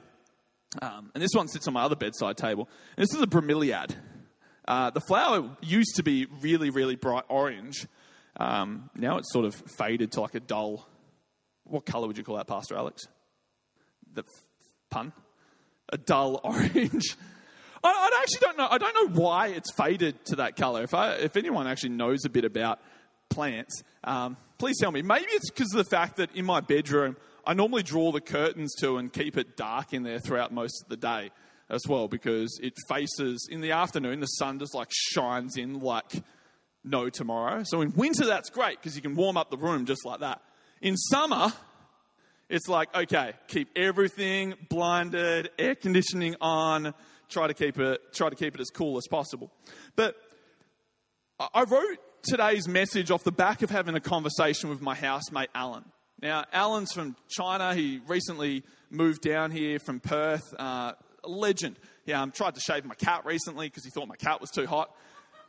Um, 0.81 1.11
and 1.13 1.23
this 1.23 1.31
one 1.33 1.47
sits 1.47 1.67
on 1.67 1.73
my 1.73 1.83
other 1.83 1.95
bedside 1.95 2.37
table. 2.37 2.67
And 2.97 3.03
this 3.03 3.15
is 3.15 3.21
a 3.21 3.27
bromeliad. 3.27 3.95
Uh, 4.67 4.89
the 4.89 5.01
flower 5.01 5.49
used 5.61 5.95
to 5.95 6.03
be 6.03 6.27
really, 6.41 6.69
really 6.69 6.95
bright 6.95 7.23
orange. 7.29 7.87
Um, 8.37 8.89
now 8.95 9.17
it's 9.17 9.31
sort 9.31 9.45
of 9.45 9.55
faded 9.55 10.11
to 10.13 10.21
like 10.21 10.35
a 10.35 10.39
dull. 10.39 10.87
What 11.65 11.85
color 11.85 12.07
would 12.07 12.17
you 12.17 12.23
call 12.23 12.37
that, 12.37 12.47
Pastor 12.47 12.75
Alex? 12.75 13.03
The 14.13 14.21
f- 14.21 14.43
pun? 14.89 15.13
A 15.89 15.97
dull 15.97 16.41
orange. 16.43 17.15
I, 17.83 17.89
I, 17.89 18.21
actually 18.21 18.39
don't 18.41 18.57
know. 18.57 18.67
I 18.69 18.77
don't 18.77 18.95
know 18.95 19.21
why 19.21 19.47
it's 19.47 19.71
faded 19.73 20.23
to 20.25 20.37
that 20.37 20.55
color. 20.55 20.83
If, 20.83 20.93
I, 20.93 21.13
if 21.13 21.35
anyone 21.35 21.67
actually 21.67 21.89
knows 21.89 22.25
a 22.25 22.29
bit 22.29 22.45
about 22.45 22.79
plants, 23.29 23.83
um, 24.03 24.37
please 24.63 24.79
tell 24.79 24.93
me. 24.93 25.01
Maybe 25.01 25.25
it's 25.31 25.49
because 25.49 25.73
of 25.73 25.77
the 25.77 25.89
fact 25.89 26.15
that 26.15 26.33
in 26.37 26.45
my 26.45 26.61
bedroom, 26.61 27.17
I 27.45 27.53
normally 27.53 27.83
draw 27.83 28.13
the 28.13 28.21
curtains 28.21 28.73
to 28.75 28.95
and 28.95 29.11
keep 29.11 29.37
it 29.37 29.57
dark 29.57 29.91
in 29.91 30.03
there 30.03 30.19
throughout 30.19 30.53
most 30.53 30.83
of 30.83 30.87
the 30.87 30.95
day 30.95 31.31
as 31.69 31.81
well 31.85 32.07
because 32.07 32.61
it 32.63 32.71
faces 32.87 33.45
in 33.51 33.59
the 33.59 33.71
afternoon 33.71 34.21
the 34.21 34.25
sun 34.25 34.59
just 34.59 34.73
like 34.73 34.87
shines 34.89 35.57
in 35.57 35.81
like 35.81 36.13
no 36.81 37.09
tomorrow. 37.09 37.63
So 37.65 37.81
in 37.81 37.91
winter, 37.91 38.25
that's 38.25 38.49
great 38.49 38.77
because 38.79 38.95
you 38.95 39.01
can 39.01 39.17
warm 39.17 39.35
up 39.35 39.51
the 39.51 39.57
room 39.57 39.85
just 39.85 40.05
like 40.05 40.21
that. 40.21 40.41
In 40.81 40.95
summer, 40.95 41.51
it's 42.47 42.69
like, 42.69 42.87
okay, 42.95 43.33
keep 43.49 43.67
everything 43.75 44.53
blinded, 44.69 45.49
air 45.59 45.75
conditioning 45.75 46.37
on, 46.39 46.93
try 47.27 47.47
to 47.47 47.53
keep 47.53 47.79
it, 47.79 47.99
try 48.13 48.29
to 48.29 48.35
keep 48.37 48.55
it 48.55 48.61
as 48.61 48.69
cool 48.69 48.95
as 48.95 49.07
possible. 49.09 49.51
But 49.97 50.15
I 51.53 51.63
wrote 51.63 51.99
today's 52.23 52.67
message 52.67 53.11
off 53.11 53.23
the 53.23 53.31
back 53.31 53.61
of 53.61 53.69
having 53.69 53.95
a 53.95 53.99
conversation 53.99 54.69
with 54.69 54.81
my 54.81 54.95
housemate, 54.95 55.49
Alan. 55.53 55.83
Now, 56.21 56.45
Alan's 56.53 56.93
from 56.93 57.17
China. 57.27 57.75
He 57.75 57.99
recently 58.07 58.63
moved 58.89 59.21
down 59.21 59.51
here 59.51 59.77
from 59.77 59.99
Perth. 59.99 60.53
Uh, 60.57 60.93
a 61.23 61.29
legend. 61.29 61.77
Yeah, 62.05 62.19
I 62.19 62.23
um, 62.23 62.31
tried 62.31 62.55
to 62.55 62.61
shave 62.61 62.85
my 62.85 62.95
cat 62.95 63.25
recently 63.25 63.67
because 63.67 63.83
he 63.83 63.89
thought 63.89 64.07
my 64.07 64.15
cat 64.15 64.39
was 64.39 64.49
too 64.49 64.65
hot. 64.65 64.95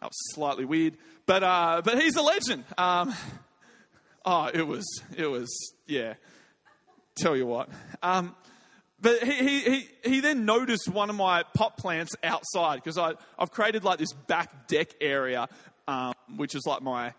That 0.01 0.07
was 0.07 0.35
slightly 0.35 0.65
weird, 0.65 0.97
but 1.27 1.43
uh, 1.43 1.83
but 1.85 2.01
he's 2.01 2.17
a 2.17 2.23
legend. 2.23 2.65
Um, 2.77 3.15
oh, 4.25 4.51
it 4.53 4.67
was 4.67 4.85
it 5.17 5.27
was 5.27 5.49
yeah. 5.87 6.15
tell 7.17 7.37
you 7.37 7.47
what. 7.47 7.69
Um, 8.03 8.35
but 9.01 9.23
he, 9.23 9.33
he, 9.33 9.61
he, 9.61 9.89
he 10.05 10.21
then 10.21 10.45
noticed 10.45 10.89
one 10.89 11.11
of 11.11 11.17
my 11.17 11.43
pot 11.55 11.77
plants 11.77 12.17
outside 12.23 12.77
because 12.83 12.99
I've 12.99 13.51
created 13.51 13.85
like 13.85 13.99
this 13.99 14.13
back 14.13 14.67
deck 14.67 14.95
area, 15.01 15.49
um, 15.89 16.15
which 16.37 16.55
is 16.55 16.63
like 16.67 16.83
my 16.83 17.15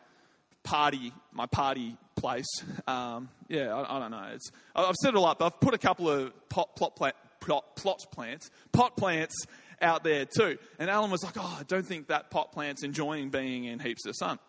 party, 0.63 1.13
my 1.31 1.45
party 1.45 1.97
place. 2.15 2.63
Um, 2.87 3.29
yeah, 3.47 3.73
I, 3.73 3.97
I, 3.97 3.99
don't 3.99 4.11
know. 4.11 4.27
It's, 4.33 4.51
I've 4.75 4.95
set 4.95 5.13
it 5.13 5.17
all 5.17 5.25
up. 5.25 5.41
I've 5.41 5.59
put 5.59 5.73
a 5.73 5.77
couple 5.77 6.09
of 6.09 6.33
pot, 6.49 6.75
plot, 6.75 6.95
plant, 6.95 7.15
plot, 7.39 7.75
plot 7.75 8.05
plants, 8.11 8.49
pot 8.71 8.97
plants 8.97 9.35
out 9.81 10.03
there 10.03 10.25
too. 10.25 10.57
And 10.79 10.89
Alan 10.89 11.11
was 11.11 11.23
like, 11.23 11.35
"Oh, 11.37 11.57
I 11.59 11.63
don't 11.63 11.85
think 11.85 12.07
that 12.07 12.31
pot 12.31 12.51
plant's 12.51 12.83
enjoying 12.83 13.29
being 13.29 13.65
in 13.65 13.79
heaps 13.79 14.05
of 14.05 14.15
sun." 14.15 14.39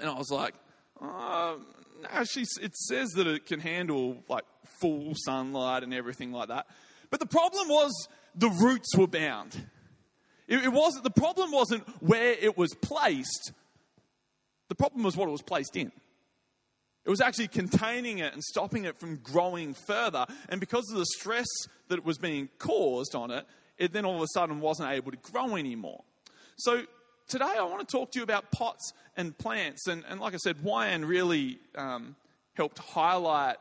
And 0.00 0.08
I 0.08 0.14
was 0.14 0.30
like, 0.30 0.54
oh, 1.00 1.60
no, 2.02 2.24
she, 2.24 2.44
it 2.60 2.76
says 2.76 3.10
that 3.10 3.26
it 3.26 3.46
can 3.46 3.60
handle 3.60 4.22
like 4.28 4.44
full 4.80 5.12
sunlight 5.14 5.82
and 5.82 5.92
everything 5.92 6.32
like 6.32 6.48
that. 6.48 6.66
But 7.10 7.20
the 7.20 7.26
problem 7.26 7.68
was 7.68 8.08
the 8.34 8.48
roots 8.48 8.96
were 8.96 9.06
bound. 9.06 9.66
It, 10.48 10.64
it 10.64 10.72
wasn't, 10.72 11.04
the 11.04 11.10
problem 11.10 11.50
wasn't 11.50 11.88
where 12.02 12.32
it 12.32 12.56
was 12.56 12.74
placed, 12.74 13.52
the 14.68 14.74
problem 14.74 15.02
was 15.02 15.16
what 15.16 15.28
it 15.28 15.32
was 15.32 15.42
placed 15.42 15.76
in. 15.76 15.92
It 17.04 17.10
was 17.10 17.20
actually 17.20 17.48
containing 17.48 18.18
it 18.18 18.32
and 18.32 18.42
stopping 18.42 18.84
it 18.84 18.98
from 18.98 19.16
growing 19.16 19.74
further. 19.74 20.24
And 20.48 20.60
because 20.60 20.88
of 20.90 20.98
the 20.98 21.06
stress 21.06 21.48
that 21.88 22.04
was 22.04 22.16
being 22.16 22.48
caused 22.58 23.14
on 23.14 23.32
it, 23.32 23.44
it 23.76 23.92
then 23.92 24.04
all 24.04 24.16
of 24.16 24.22
a 24.22 24.28
sudden 24.32 24.60
wasn't 24.60 24.90
able 24.90 25.10
to 25.10 25.16
grow 25.16 25.56
anymore. 25.56 26.04
So 26.56 26.84
today 27.26 27.54
I 27.58 27.62
want 27.64 27.86
to 27.86 27.92
talk 27.92 28.12
to 28.12 28.20
you 28.20 28.22
about 28.22 28.52
pots 28.52 28.92
and 29.16 29.36
plants. 29.36 29.88
And, 29.88 30.04
and 30.08 30.20
like 30.20 30.34
I 30.34 30.36
said, 30.36 30.58
Wyan 30.58 31.06
really 31.06 31.58
um, 31.74 32.14
helped 32.54 32.78
highlight 32.78 33.56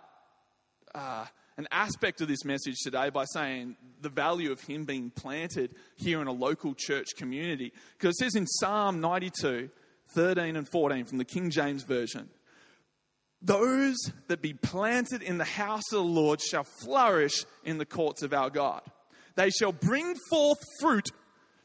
uh, 0.94 1.26
an 1.58 1.68
aspect 1.72 2.22
of 2.22 2.28
this 2.28 2.46
message 2.46 2.78
today 2.84 3.10
by 3.10 3.26
saying 3.26 3.76
the 4.02 4.10
value 4.10 4.52
of 4.52 4.62
him 4.62 4.86
being 4.86 5.10
planted 5.10 5.76
here 5.96 6.22
in 6.22 6.28
a 6.28 6.32
local 6.32 6.74
church 6.76 7.08
community. 7.18 7.74
Because 7.98 8.16
it 8.16 8.24
says 8.24 8.36
in 8.36 8.48
Psalm 8.48 9.02
92, 9.02 9.70
13 10.16 10.56
and 10.56 10.68
14 10.68 11.06
from 11.06 11.18
the 11.18 11.26
King 11.26 11.50
James 11.50 11.84
Version, 11.84 12.30
those 13.42 13.98
that 14.28 14.42
be 14.42 14.54
planted 14.54 15.22
in 15.22 15.38
the 15.38 15.46
house 15.46 15.92
of 15.92 15.98
the 15.98 16.04
Lord 16.04 16.42
shall 16.42 16.66
flourish 16.84 17.46
in 17.64 17.78
the 17.78 17.86
courts 17.86 18.22
of 18.22 18.34
our 18.34 18.50
God. 18.50 18.82
They 19.36 19.50
shall 19.50 19.72
bring 19.72 20.16
forth 20.30 20.60
fruit. 20.80 21.10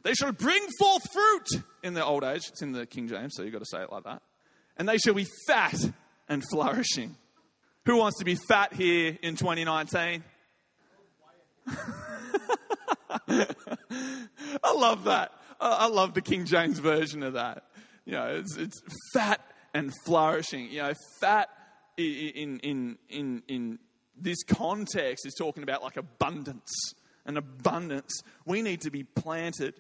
They 0.03 0.15
shall 0.15 0.33
bring 0.33 0.63
forth 0.79 1.03
fruit 1.13 1.63
in 1.83 1.95
their 1.95 2.05
old 2.05 2.25
age. 2.25 2.49
It's 2.49 2.63
in 2.63 2.73
the 2.73 2.87
King 2.87 3.09
James, 3.09 3.35
so 3.35 3.43
you've 3.43 3.53
got 3.53 3.59
to 3.59 3.67
say 3.67 3.83
it 3.83 3.93
like 3.93 4.05
that. 4.05 4.23
And 4.77 4.89
they 4.89 4.99
shall 4.99 5.15
be 5.15 5.27
fat 5.47 5.75
and 6.29 6.43
flourishing. 6.51 7.17
Who 7.87 7.97
wants 7.97 8.19
to 8.19 8.25
be 8.25 8.35
fat 8.35 8.73
here 8.73 9.17
in 9.23 9.37
2019? 9.37 10.25
I 13.29 14.73
love 14.75 15.05
that. 15.05 15.31
I 15.61 15.87
love 15.87 16.13
the 16.15 16.21
King 16.21 16.47
James 16.47 16.81
version 16.81 17.23
of 17.23 17.35
that. 17.35 17.63
You 18.05 18.15
know, 18.15 18.27
it's, 18.27 18.57
it's 18.57 18.83
fat 19.15 19.41
and 19.73 19.93
flourishing. 20.05 20.69
You 20.69 20.83
know, 20.83 20.95
fat 21.21 21.49
in, 21.97 22.59
in, 22.59 22.99
in, 23.09 23.43
in 23.47 23.79
this 24.21 24.43
context 24.43 25.25
is 25.25 25.35
talking 25.35 25.63
about 25.63 25.85
like 25.85 25.97
abundance. 25.97 26.73
And 27.25 27.39
abundance. 27.39 28.13
We 28.45 28.63
need 28.63 28.81
to 28.81 28.91
be 28.91 29.05
planted, 29.05 29.75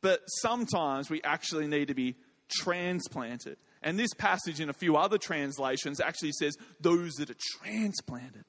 but 0.00 0.20
sometimes 0.40 1.10
we 1.10 1.20
actually 1.22 1.66
need 1.66 1.88
to 1.88 1.94
be 1.94 2.16
transplanted. 2.50 3.58
And 3.82 3.98
this 3.98 4.14
passage 4.14 4.60
in 4.60 4.68
a 4.68 4.72
few 4.72 4.96
other 4.96 5.18
translations 5.18 6.00
actually 6.00 6.32
says 6.32 6.56
those 6.80 7.14
that 7.14 7.30
are 7.30 7.36
transplanted. 7.60 8.44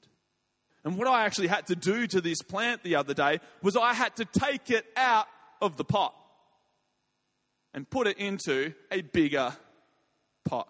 And 0.84 0.96
what 0.96 1.08
I 1.08 1.24
actually 1.24 1.48
had 1.48 1.66
to 1.68 1.76
do 1.76 2.06
to 2.08 2.20
this 2.20 2.42
plant 2.42 2.82
the 2.82 2.96
other 2.96 3.14
day 3.14 3.40
was 3.62 3.76
I 3.76 3.94
had 3.94 4.16
to 4.16 4.24
take 4.24 4.70
it 4.70 4.84
out 4.96 5.26
of 5.60 5.76
the 5.76 5.84
pot 5.84 6.14
and 7.72 7.88
put 7.88 8.06
it 8.06 8.18
into 8.18 8.74
a 8.92 9.00
bigger 9.00 9.56
pot. 10.44 10.68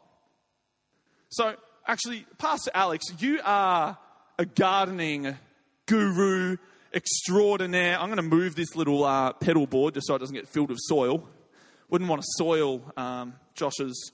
So, 1.29 1.55
actually, 1.87 2.27
Pastor 2.39 2.71
Alex, 2.73 3.07
you 3.19 3.41
are 3.45 3.99
a 4.39 4.47
gardening 4.47 5.37
guru 5.87 6.57
extraordinaire. 6.95 7.99
I'm 7.99 8.07
going 8.07 8.17
to 8.17 8.23
move 8.23 8.55
this 8.55 8.77
little 8.77 9.05
uh, 9.05 9.33
pedal 9.33 9.67
board 9.67 9.95
just 9.95 10.07
so 10.07 10.15
it 10.15 10.21
doesn't 10.21 10.35
get 10.35 10.49
filled 10.49 10.71
with 10.71 10.79
soil. 10.81 11.29
Wouldn't 11.91 12.09
want 12.09 12.23
to 12.23 12.29
soil 12.37 12.83
um, 12.97 13.35
Josh's 13.55 14.13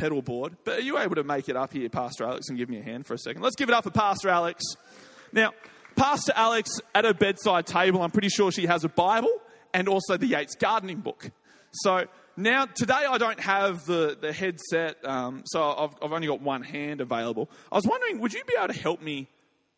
pedal 0.00 0.22
board. 0.22 0.56
But 0.64 0.78
are 0.78 0.82
you 0.82 0.98
able 0.98 1.16
to 1.16 1.24
make 1.24 1.48
it 1.50 1.56
up 1.56 1.74
here, 1.74 1.88
Pastor 1.90 2.24
Alex, 2.24 2.48
and 2.48 2.56
give 2.56 2.70
me 2.70 2.78
a 2.78 2.82
hand 2.82 3.06
for 3.06 3.12
a 3.12 3.18
second? 3.18 3.42
Let's 3.42 3.56
give 3.56 3.68
it 3.68 3.74
up 3.74 3.84
for 3.84 3.90
Pastor 3.90 4.30
Alex. 4.30 4.64
Now, 5.32 5.52
Pastor 5.94 6.32
Alex 6.34 6.80
at 6.94 7.04
her 7.04 7.12
bedside 7.12 7.66
table, 7.66 8.02
I'm 8.02 8.10
pretty 8.10 8.30
sure 8.30 8.50
she 8.50 8.64
has 8.66 8.82
a 8.82 8.88
Bible 8.88 9.32
and 9.74 9.88
also 9.88 10.16
the 10.16 10.26
Yates 10.26 10.54
gardening 10.54 11.00
book. 11.00 11.30
So 11.72 12.06
now, 12.36 12.64
today 12.64 12.94
I 12.94 13.18
don't 13.18 13.38
have 13.40 13.84
the, 13.84 14.16
the 14.18 14.32
headset, 14.32 15.04
um, 15.04 15.42
so 15.44 15.62
I've, 15.62 15.90
I've 16.02 16.12
only 16.12 16.26
got 16.26 16.40
one 16.40 16.62
hand 16.62 17.02
available. 17.02 17.50
I 17.70 17.76
was 17.76 17.86
wondering, 17.86 18.20
would 18.20 18.32
you 18.32 18.42
be 18.44 18.54
able 18.56 18.72
to 18.72 18.80
help 18.80 19.02
me 19.02 19.28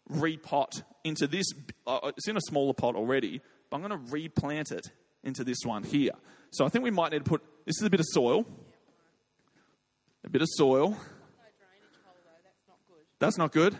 repot 0.08 0.82
into 1.02 1.26
this? 1.26 1.46
Uh, 1.84 2.12
it's 2.16 2.28
in 2.28 2.36
a 2.36 2.42
smaller 2.42 2.74
pot 2.74 2.94
already, 2.94 3.40
but 3.68 3.78
I'm 3.78 3.82
going 3.82 4.06
to 4.06 4.12
replant 4.12 4.70
it 4.70 4.86
into 5.24 5.42
this 5.42 5.58
one 5.64 5.82
here. 5.82 6.12
So 6.52 6.64
I 6.64 6.68
think 6.68 6.84
we 6.84 6.92
might 6.92 7.10
need 7.10 7.24
to 7.24 7.30
put 7.30 7.42
this 7.66 7.80
is 7.80 7.86
a 7.86 7.90
bit 7.90 8.00
of 8.00 8.06
soil 8.08 8.46
a 10.24 10.30
bit 10.30 10.42
of 10.42 10.48
soil. 10.50 10.96
That's 13.18 13.38
not 13.38 13.52
good. 13.52 13.78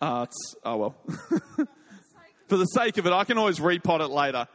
Uh, 0.00 0.26
oh 0.64 0.76
well. 0.76 0.94
For 2.48 2.56
the 2.56 2.66
sake 2.66 2.98
of 2.98 3.06
it, 3.06 3.12
I 3.12 3.24
can 3.24 3.38
always 3.38 3.60
repot 3.60 4.00
it 4.00 4.08
later. 4.10 4.48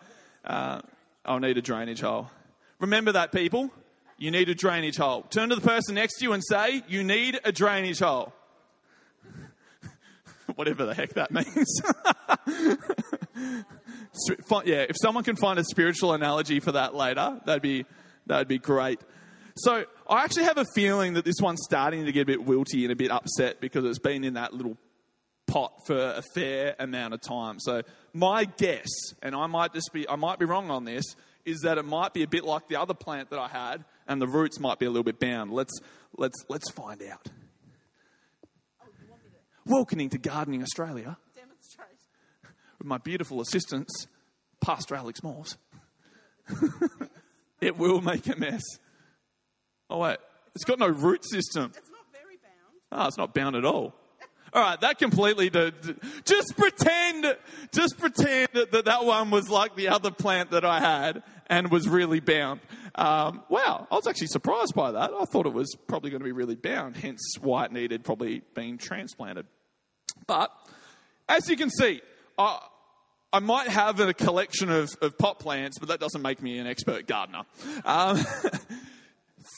Uh, 0.44 0.82
I'll 1.24 1.40
need 1.40 1.58
a 1.58 1.62
drainage 1.62 2.02
hole. 2.02 2.30
Remember 2.80 3.14
that, 3.14 3.32
people. 3.32 3.72
You 4.18 4.32
need 4.32 4.50
a 4.50 4.56
drainage 4.56 4.98
hole. 4.98 5.24
Turn 5.24 5.50
to 5.50 5.56
the 5.56 5.62
person 5.62 5.96
next 5.96 6.20
to 6.20 6.26
you 6.26 6.34
and 6.34 6.44
say, 6.46 6.84
You 6.88 7.04
need 7.04 7.40
a 7.44 7.52
drainage 7.52 8.00
hole. 8.00 8.34
Whatever 10.56 10.86
the 10.86 10.94
heck 10.94 11.14
that 11.14 11.32
means. 11.32 11.82
yeah, 14.66 14.82
if 14.82 14.96
someone 15.02 15.24
can 15.24 15.36
find 15.36 15.58
a 15.58 15.64
spiritual 15.64 16.14
analogy 16.14 16.60
for 16.60 16.74
that 16.74 16.96
later, 16.96 17.42
that'd 17.46 17.62
be, 17.62 17.86
that'd 18.26 18.48
be 18.48 18.60
great. 18.60 19.00
So 19.58 19.86
I 20.08 20.24
actually 20.24 20.44
have 20.44 20.58
a 20.58 20.66
feeling 20.76 21.14
that 21.14 21.26
this 21.26 21.38
one's 21.42 21.62
starting 21.64 22.06
to 22.06 22.12
get 22.12 22.22
a 22.22 22.26
bit 22.26 22.46
wilty 22.46 22.84
and 22.84 22.92
a 22.92 22.96
bit 22.96 23.10
upset 23.10 23.60
because 23.60 23.86
it's 23.86 24.00
been 24.00 24.24
in 24.24 24.36
that 24.36 24.54
little 24.54 24.78
pot 25.48 25.74
for 25.86 25.98
a 25.98 26.22
fair 26.34 26.76
amount 26.80 27.14
of 27.14 27.22
time. 27.22 27.60
So 27.60 27.82
my 28.14 28.46
guess, 28.46 28.88
and 29.24 29.36
I 29.36 29.48
might 29.48 29.74
just 29.74 29.92
be 29.94 30.08
I 30.08 30.16
might 30.16 30.38
be 30.38 30.46
wrong 30.46 30.70
on 30.70 30.86
this, 30.86 31.04
is 31.44 31.62
that 31.62 31.78
it 31.78 31.86
might 31.86 32.14
be 32.14 32.24
a 32.24 32.28
bit 32.28 32.44
like 32.44 32.68
the 32.68 32.76
other 32.76 32.94
plant 32.94 33.32
that 33.32 33.40
I 33.40 33.48
had, 33.48 33.84
and 34.08 34.22
the 34.22 34.28
roots 34.28 34.60
might 34.60 34.80
be 34.80 34.86
a 34.86 34.90
little 34.90 35.04
bit 35.04 35.20
bound. 35.20 35.52
Let's 35.52 35.74
let's 36.18 36.38
let's 36.50 36.70
find 36.72 37.02
out. 37.02 37.28
Oh, 38.82 38.88
Welcoming 39.66 40.10
to 40.10 40.20
Gardening 40.20 40.62
Australia. 40.62 41.18
Demonstrate. 41.36 41.90
With 42.78 42.88
my 42.88 43.00
beautiful 43.00 43.42
assistants, 43.42 44.08
Pastor 44.62 44.96
Alex 44.96 45.24
Morse. 45.24 45.58
it 47.62 47.76
will 47.78 48.02
make 48.02 48.28
a 48.28 48.36
mess. 48.36 48.62
Oh, 49.90 50.00
wait. 50.00 50.18
It's 50.56 50.64
got 50.64 50.80
no 50.80 50.88
root 50.88 51.24
system. 51.26 51.72
It's 51.76 51.90
not 51.90 52.06
very 52.12 52.38
bound. 52.38 52.82
Ah, 52.92 53.08
it's 53.08 53.18
not 53.18 53.34
bound 53.34 53.56
at 53.56 53.66
all. 53.66 53.94
All 54.54 54.62
right, 54.62 54.80
that 54.80 55.00
completely. 55.00 55.50
Did, 55.50 55.74
just 56.24 56.56
pretend, 56.56 57.36
just 57.74 57.98
pretend 57.98 58.48
that, 58.54 58.72
that 58.72 58.86
that 58.86 59.04
one 59.04 59.30
was 59.30 59.50
like 59.50 59.76
the 59.76 59.90
other 59.90 60.12
plant 60.12 60.52
that 60.52 60.64
I 60.64 60.80
had 60.80 61.24
and 61.48 61.70
was 61.70 61.90
really 61.90 62.22
bound. 62.22 62.62
Um, 62.96 63.44
wow, 63.50 63.86
I 63.92 63.96
was 63.96 64.08
actually 64.08 64.28
surprised 64.28 64.74
by 64.74 64.94
that. 64.94 65.12
I 65.12 65.26
thought 65.26 65.46
it 65.46 65.52
was 65.52 65.76
probably 65.88 66.10
going 66.10 66.22
to 66.22 66.26
be 66.26 66.32
really 66.32 66.56
bound, 66.56 66.96
hence 66.96 67.20
why 67.42 67.66
it 67.66 67.74
needed 67.74 68.06
probably 68.06 68.44
being 68.54 68.78
transplanted. 68.78 69.46
But 70.26 70.52
as 71.28 71.50
you 71.50 71.58
can 71.58 71.70
see, 71.70 72.02
I, 72.38 72.60
I 73.34 73.40
might 73.40 73.68
have 73.68 74.00
a 74.00 74.14
collection 74.14 74.72
of, 74.72 74.90
of 75.02 75.18
pot 75.18 75.40
plants, 75.40 75.80
but 75.80 75.90
that 75.90 76.00
doesn't 76.00 76.22
make 76.22 76.42
me 76.42 76.58
an 76.60 76.68
expert 76.68 77.06
gardener. 77.06 77.42
Um, 77.84 78.26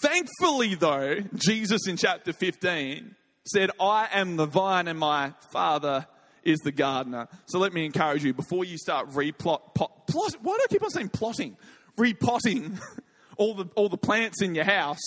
Thankfully, 0.01 0.75
though, 0.75 1.21
Jesus 1.35 1.87
in 1.87 1.97
chapter 1.97 2.31
15 2.31 3.15
said, 3.45 3.71
I 3.79 4.07
am 4.11 4.35
the 4.35 4.45
vine 4.45 4.87
and 4.87 4.99
my 4.99 5.33
Father 5.51 6.05
is 6.43 6.59
the 6.59 6.71
gardener. 6.71 7.27
So 7.47 7.59
let 7.59 7.73
me 7.73 7.85
encourage 7.85 8.23
you 8.23 8.33
before 8.33 8.63
you 8.63 8.77
start 8.77 9.09
replot, 9.09 9.73
pot, 9.73 10.07
plot, 10.07 10.35
why 10.41 10.55
do 10.55 10.63
I 10.63 10.67
keep 10.69 10.83
on 10.83 10.89
saying 10.89 11.09
plotting? 11.09 11.57
Repotting 11.97 12.79
all 13.37 13.55
the, 13.55 13.65
all 13.75 13.89
the 13.89 13.97
plants 13.97 14.41
in 14.41 14.53
your 14.53 14.65
house. 14.65 15.01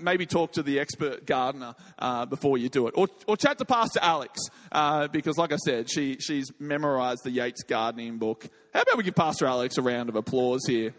Maybe 0.00 0.26
talk 0.26 0.52
to 0.52 0.64
the 0.64 0.80
expert 0.80 1.26
gardener 1.26 1.76
uh, 2.00 2.26
before 2.26 2.58
you 2.58 2.68
do 2.68 2.88
it. 2.88 2.94
Or, 2.96 3.06
or 3.28 3.36
chat 3.36 3.58
to 3.58 3.64
Pastor 3.64 4.00
Alex, 4.02 4.40
uh, 4.72 5.06
because 5.06 5.38
like 5.38 5.52
I 5.52 5.56
said, 5.56 5.88
she, 5.88 6.16
she's 6.18 6.50
memorized 6.58 7.22
the 7.22 7.30
Yates 7.30 7.62
gardening 7.62 8.18
book. 8.18 8.48
How 8.74 8.82
about 8.82 8.96
we 8.96 9.04
give 9.04 9.14
Pastor 9.14 9.46
Alex 9.46 9.78
a 9.78 9.82
round 9.82 10.08
of 10.08 10.16
applause 10.16 10.66
here? 10.66 10.92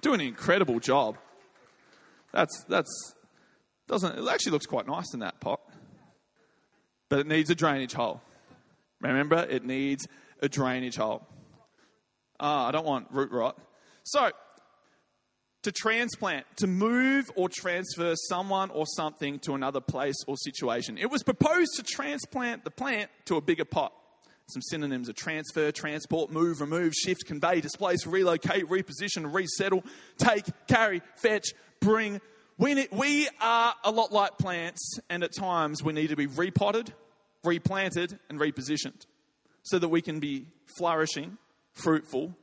Doing 0.00 0.20
an 0.20 0.28
incredible 0.28 0.78
job. 0.78 1.16
That's, 2.32 2.64
that's, 2.64 3.14
doesn't, 3.86 4.18
it 4.18 4.28
actually 4.28 4.52
looks 4.52 4.66
quite 4.66 4.86
nice 4.86 5.14
in 5.14 5.20
that 5.20 5.40
pot. 5.40 5.60
But 7.08 7.20
it 7.20 7.26
needs 7.26 7.50
a 7.50 7.54
drainage 7.54 7.94
hole. 7.94 8.20
Remember, 9.00 9.46
it 9.48 9.64
needs 9.64 10.06
a 10.40 10.48
drainage 10.48 10.96
hole. 10.96 11.26
Ah, 12.40 12.68
I 12.68 12.70
don't 12.70 12.86
want 12.86 13.06
root 13.10 13.30
rot. 13.30 13.58
So, 14.04 14.30
to 15.62 15.72
transplant, 15.72 16.46
to 16.56 16.66
move 16.66 17.30
or 17.34 17.48
transfer 17.48 18.14
someone 18.28 18.70
or 18.70 18.86
something 18.86 19.38
to 19.40 19.54
another 19.54 19.80
place 19.80 20.16
or 20.26 20.36
situation. 20.36 20.98
It 20.98 21.10
was 21.10 21.22
proposed 21.22 21.72
to 21.76 21.82
transplant 21.82 22.64
the 22.64 22.70
plant 22.70 23.10
to 23.26 23.36
a 23.36 23.40
bigger 23.40 23.64
pot. 23.64 23.92
Some 24.48 24.62
synonyms 24.62 25.10
are 25.10 25.14
transfer, 25.14 25.70
transport, 25.70 26.30
move, 26.30 26.62
remove, 26.62 26.94
shift, 26.94 27.26
convey, 27.26 27.60
displace, 27.60 28.06
relocate, 28.06 28.66
reposition, 28.68 29.32
resettle, 29.32 29.84
take, 30.16 30.46
carry, 30.66 31.02
fetch, 31.16 31.48
bring. 31.80 32.20
We, 32.56 32.74
need, 32.74 32.88
we 32.90 33.28
are 33.42 33.74
a 33.84 33.90
lot 33.90 34.10
like 34.10 34.38
plants, 34.38 34.98
and 35.10 35.22
at 35.22 35.34
times 35.34 35.82
we 35.82 35.92
need 35.92 36.08
to 36.08 36.16
be 36.16 36.26
repotted, 36.26 36.94
replanted, 37.44 38.18
and 38.30 38.40
repositioned 38.40 39.06
so 39.64 39.78
that 39.78 39.88
we 39.88 40.00
can 40.00 40.18
be 40.18 40.46
flourishing, 40.78 41.36
fruitful, 41.72 42.34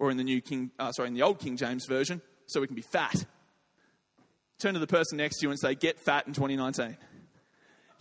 or 0.00 0.10
in 0.10 0.16
the 0.16 0.24
new 0.24 0.40
King, 0.40 0.72
uh, 0.80 0.90
sorry, 0.90 1.08
in 1.08 1.14
the 1.14 1.22
old 1.22 1.38
King 1.38 1.56
James 1.56 1.86
version, 1.86 2.20
so 2.46 2.60
we 2.60 2.66
can 2.66 2.74
be 2.74 2.82
fat. 2.82 3.24
Turn 4.58 4.74
to 4.74 4.80
the 4.80 4.86
person 4.88 5.18
next 5.18 5.38
to 5.38 5.46
you 5.46 5.50
and 5.50 5.60
say, 5.60 5.76
"Get 5.76 6.00
fat 6.00 6.26
in 6.26 6.32
2019." 6.32 6.96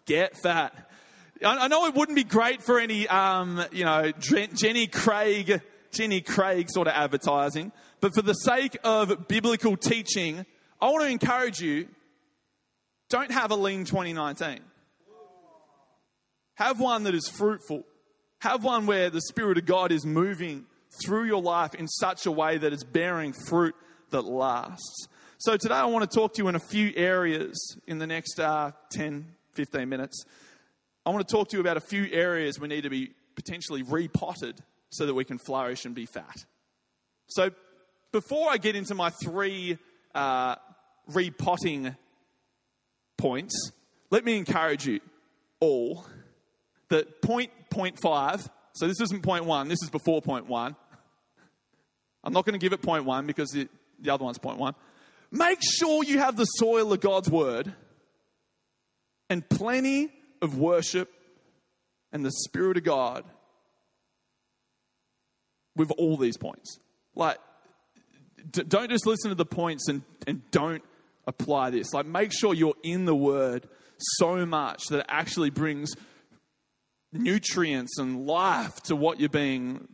Get 0.05 0.35
fat. 0.35 0.90
I 1.43 1.67
know 1.67 1.85
it 1.85 1.95
wouldn't 1.95 2.15
be 2.15 2.23
great 2.23 2.61
for 2.61 2.79
any, 2.79 3.07
um, 3.07 3.63
you 3.71 3.83
know, 3.83 4.11
Jenny 4.11 4.85
Craig, 4.85 5.61
Jenny 5.91 6.21
Craig 6.21 6.69
sort 6.69 6.87
of 6.87 6.93
advertising, 6.93 7.71
but 7.99 8.13
for 8.13 8.21
the 8.21 8.33
sake 8.33 8.77
of 8.83 9.27
biblical 9.27 9.75
teaching, 9.75 10.45
I 10.79 10.89
want 10.89 11.03
to 11.03 11.09
encourage 11.09 11.59
you: 11.59 11.87
don't 13.09 13.31
have 13.31 13.49
a 13.51 13.55
lean 13.55 13.85
2019. 13.85 14.59
Have 16.55 16.79
one 16.79 17.03
that 17.03 17.15
is 17.15 17.27
fruitful. 17.27 17.85
Have 18.39 18.63
one 18.63 18.85
where 18.85 19.09
the 19.09 19.21
Spirit 19.21 19.57
of 19.57 19.65
God 19.65 19.91
is 19.91 20.05
moving 20.05 20.65
through 21.03 21.25
your 21.25 21.41
life 21.41 21.73
in 21.73 21.87
such 21.87 22.25
a 22.25 22.31
way 22.31 22.57
that 22.57 22.71
it's 22.71 22.83
bearing 22.83 23.33
fruit 23.47 23.73
that 24.11 24.25
lasts. 24.25 25.07
So 25.39 25.57
today 25.57 25.73
I 25.73 25.85
want 25.85 26.09
to 26.09 26.15
talk 26.15 26.33
to 26.35 26.43
you 26.43 26.49
in 26.49 26.55
a 26.55 26.59
few 26.59 26.91
areas 26.95 27.77
in 27.87 27.97
the 27.97 28.05
next 28.05 28.39
uh, 28.39 28.71
10, 28.91 29.25
15 29.53 29.89
minutes. 29.89 30.23
I 31.05 31.09
want 31.09 31.27
to 31.27 31.31
talk 31.31 31.49
to 31.49 31.57
you 31.57 31.61
about 31.61 31.77
a 31.77 31.81
few 31.81 32.07
areas 32.11 32.59
we 32.59 32.67
need 32.67 32.83
to 32.83 32.89
be 32.89 33.11
potentially 33.35 33.81
repotted 33.81 34.59
so 34.89 35.05
that 35.05 35.13
we 35.13 35.23
can 35.23 35.39
flourish 35.39 35.85
and 35.85 35.95
be 35.95 36.05
fat. 36.05 36.45
So 37.27 37.51
before 38.11 38.51
I 38.51 38.57
get 38.57 38.75
into 38.75 38.93
my 38.93 39.09
three 39.23 39.77
uh, 40.13 40.55
repotting 41.07 41.95
points, 43.17 43.71
let 44.11 44.23
me 44.25 44.37
encourage 44.37 44.85
you 44.85 44.99
all 45.59 46.05
that 46.89 47.21
point, 47.21 47.51
point 47.69 47.97
five, 48.03 48.47
so 48.73 48.87
this 48.87 49.01
isn't 49.01 49.23
point 49.23 49.45
one, 49.45 49.69
this 49.69 49.81
is 49.81 49.89
before 49.89 50.21
point 50.21 50.47
one. 50.47 50.75
I'm 52.23 52.33
not 52.33 52.45
going 52.45 52.53
to 52.53 52.63
give 52.63 52.73
it 52.73 52.81
point 52.81 53.05
one 53.05 53.25
because 53.25 53.55
it, 53.55 53.69
the 53.99 54.13
other 54.13 54.23
one's 54.23 54.37
point 54.37 54.59
one. 54.59 54.75
Make 55.31 55.59
sure 55.61 56.03
you 56.03 56.19
have 56.19 56.35
the 56.35 56.45
soil 56.45 56.93
of 56.93 56.99
God's 56.99 57.29
word 57.29 57.73
and 59.29 59.47
plenty 59.49 60.11
of 60.41 60.57
worship 60.57 61.11
and 62.11 62.25
the 62.25 62.31
Spirit 62.31 62.77
of 62.77 62.83
God 62.83 63.23
with 65.75 65.91
all 65.91 66.17
these 66.17 66.37
points. 66.37 66.79
Like, 67.15 67.37
d- 68.49 68.63
don't 68.63 68.89
just 68.89 69.05
listen 69.05 69.29
to 69.29 69.35
the 69.35 69.45
points 69.45 69.87
and, 69.87 70.01
and 70.27 70.41
don't 70.51 70.83
apply 71.27 71.69
this. 71.69 71.93
Like, 71.93 72.05
make 72.05 72.31
sure 72.33 72.53
you're 72.53 72.75
in 72.83 73.05
the 73.05 73.15
Word 73.15 73.67
so 73.97 74.45
much 74.45 74.83
that 74.89 74.99
it 74.99 75.05
actually 75.07 75.49
brings 75.49 75.93
nutrients 77.13 77.99
and 77.99 78.25
life 78.25 78.81
to 78.83 78.95
what 78.95 79.19
you're 79.19 79.29
being 79.29 79.87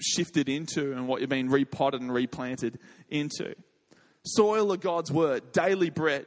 shifted 0.00 0.48
into 0.48 0.92
and 0.92 1.06
what 1.08 1.20
you're 1.20 1.28
being 1.28 1.50
repotted 1.50 2.00
and 2.00 2.12
replanted 2.12 2.78
into. 3.08 3.54
Soil 4.24 4.72
of 4.72 4.80
God's 4.80 5.12
word, 5.12 5.52
daily 5.52 5.90
bread. 5.90 6.26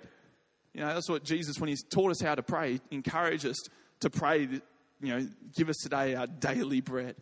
You 0.77 0.83
know, 0.83 0.93
that's 0.93 1.09
what 1.09 1.23
Jesus, 1.23 1.59
when 1.59 1.69
He 1.69 1.75
taught 1.89 2.11
us 2.11 2.21
how 2.21 2.35
to 2.35 2.43
pray, 2.43 2.79
encouraged 2.91 3.47
us 3.47 3.57
to 4.01 4.11
pray, 4.11 4.41
you 4.41 4.61
know, 5.01 5.27
give 5.55 5.69
us 5.69 5.77
today 5.77 6.13
our 6.13 6.27
daily 6.27 6.81
bread. 6.81 7.15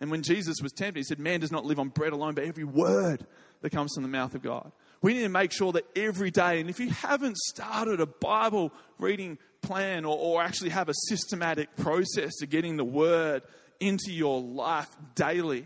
And 0.00 0.08
when 0.08 0.22
Jesus 0.22 0.62
was 0.62 0.70
tempted, 0.70 1.00
He 1.00 1.02
said, 1.02 1.18
Man 1.18 1.40
does 1.40 1.50
not 1.50 1.64
live 1.64 1.80
on 1.80 1.88
bread 1.88 2.12
alone, 2.12 2.34
but 2.34 2.44
every 2.44 2.62
word 2.62 3.26
that 3.60 3.70
comes 3.70 3.92
from 3.94 4.04
the 4.04 4.08
mouth 4.08 4.36
of 4.36 4.42
God. 4.42 4.70
We 5.02 5.14
need 5.14 5.22
to 5.22 5.28
make 5.28 5.50
sure 5.50 5.72
that 5.72 5.84
every 5.96 6.30
day, 6.30 6.60
and 6.60 6.70
if 6.70 6.78
you 6.78 6.90
haven't 6.90 7.36
started 7.38 8.00
a 8.00 8.06
Bible 8.06 8.72
reading 8.98 9.36
plan 9.62 10.04
or, 10.04 10.16
or 10.16 10.40
actually 10.40 10.70
have 10.70 10.88
a 10.88 10.94
systematic 11.08 11.74
process 11.74 12.36
to 12.36 12.46
getting 12.46 12.76
the 12.76 12.84
word 12.84 13.42
into 13.80 14.12
your 14.12 14.40
life 14.40 14.88
daily, 15.16 15.64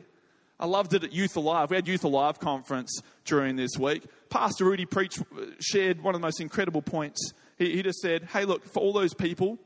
I 0.58 0.64
loved 0.64 0.94
it 0.94 1.04
at 1.04 1.12
Youth 1.12 1.36
Alive. 1.36 1.68
We 1.68 1.76
had 1.76 1.86
Youth 1.86 2.04
Alive 2.04 2.38
conference 2.38 2.98
during 3.26 3.56
this 3.56 3.76
week. 3.78 4.04
Pastor 4.30 4.64
Rudy 4.64 4.86
preached, 4.86 5.20
uh, 5.20 5.46
shared 5.60 6.02
one 6.02 6.14
of 6.14 6.20
the 6.20 6.26
most 6.26 6.40
incredible 6.40 6.82
points. 6.82 7.32
He, 7.58 7.76
he 7.76 7.82
just 7.82 8.00
said, 8.00 8.24
Hey, 8.32 8.44
look, 8.44 8.64
for 8.64 8.80
all 8.80 8.92
those 8.92 9.14
people 9.14 9.58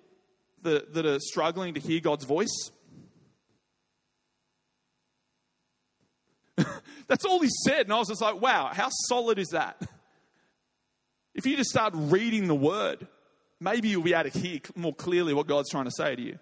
that, 0.62 0.94
that 0.94 1.07
are 1.07 1.18
struggling 1.20 1.75
to 1.75 1.81
hear 1.81 2.01
God's 2.01 2.25
voice, 2.25 2.70
that's 7.09 7.25
all 7.25 7.40
he 7.40 7.51
said. 7.64 7.83
And 7.83 7.92
I 7.92 7.99
was 7.99 8.09
just 8.09 8.20
like, 8.20 8.40
wow, 8.40 8.70
how 8.73 8.88
solid 9.09 9.38
is 9.38 9.49
that? 9.49 9.81
If 11.35 11.46
you 11.46 11.57
just 11.57 11.70
start 11.70 11.92
reading 11.96 12.49
the 12.49 12.55
word, 12.55 13.07
maybe 13.61 13.88
you'll 13.88 14.03
be 14.03 14.14
able 14.14 14.31
to 14.31 14.38
hear 14.38 14.61
more 14.75 14.94
clearly 14.94 15.35
what 15.35 15.46
God's 15.46 15.70
trying 15.70 15.85
to 15.85 15.90
say 15.90 16.16
to 16.16 16.23
you. 16.23 16.38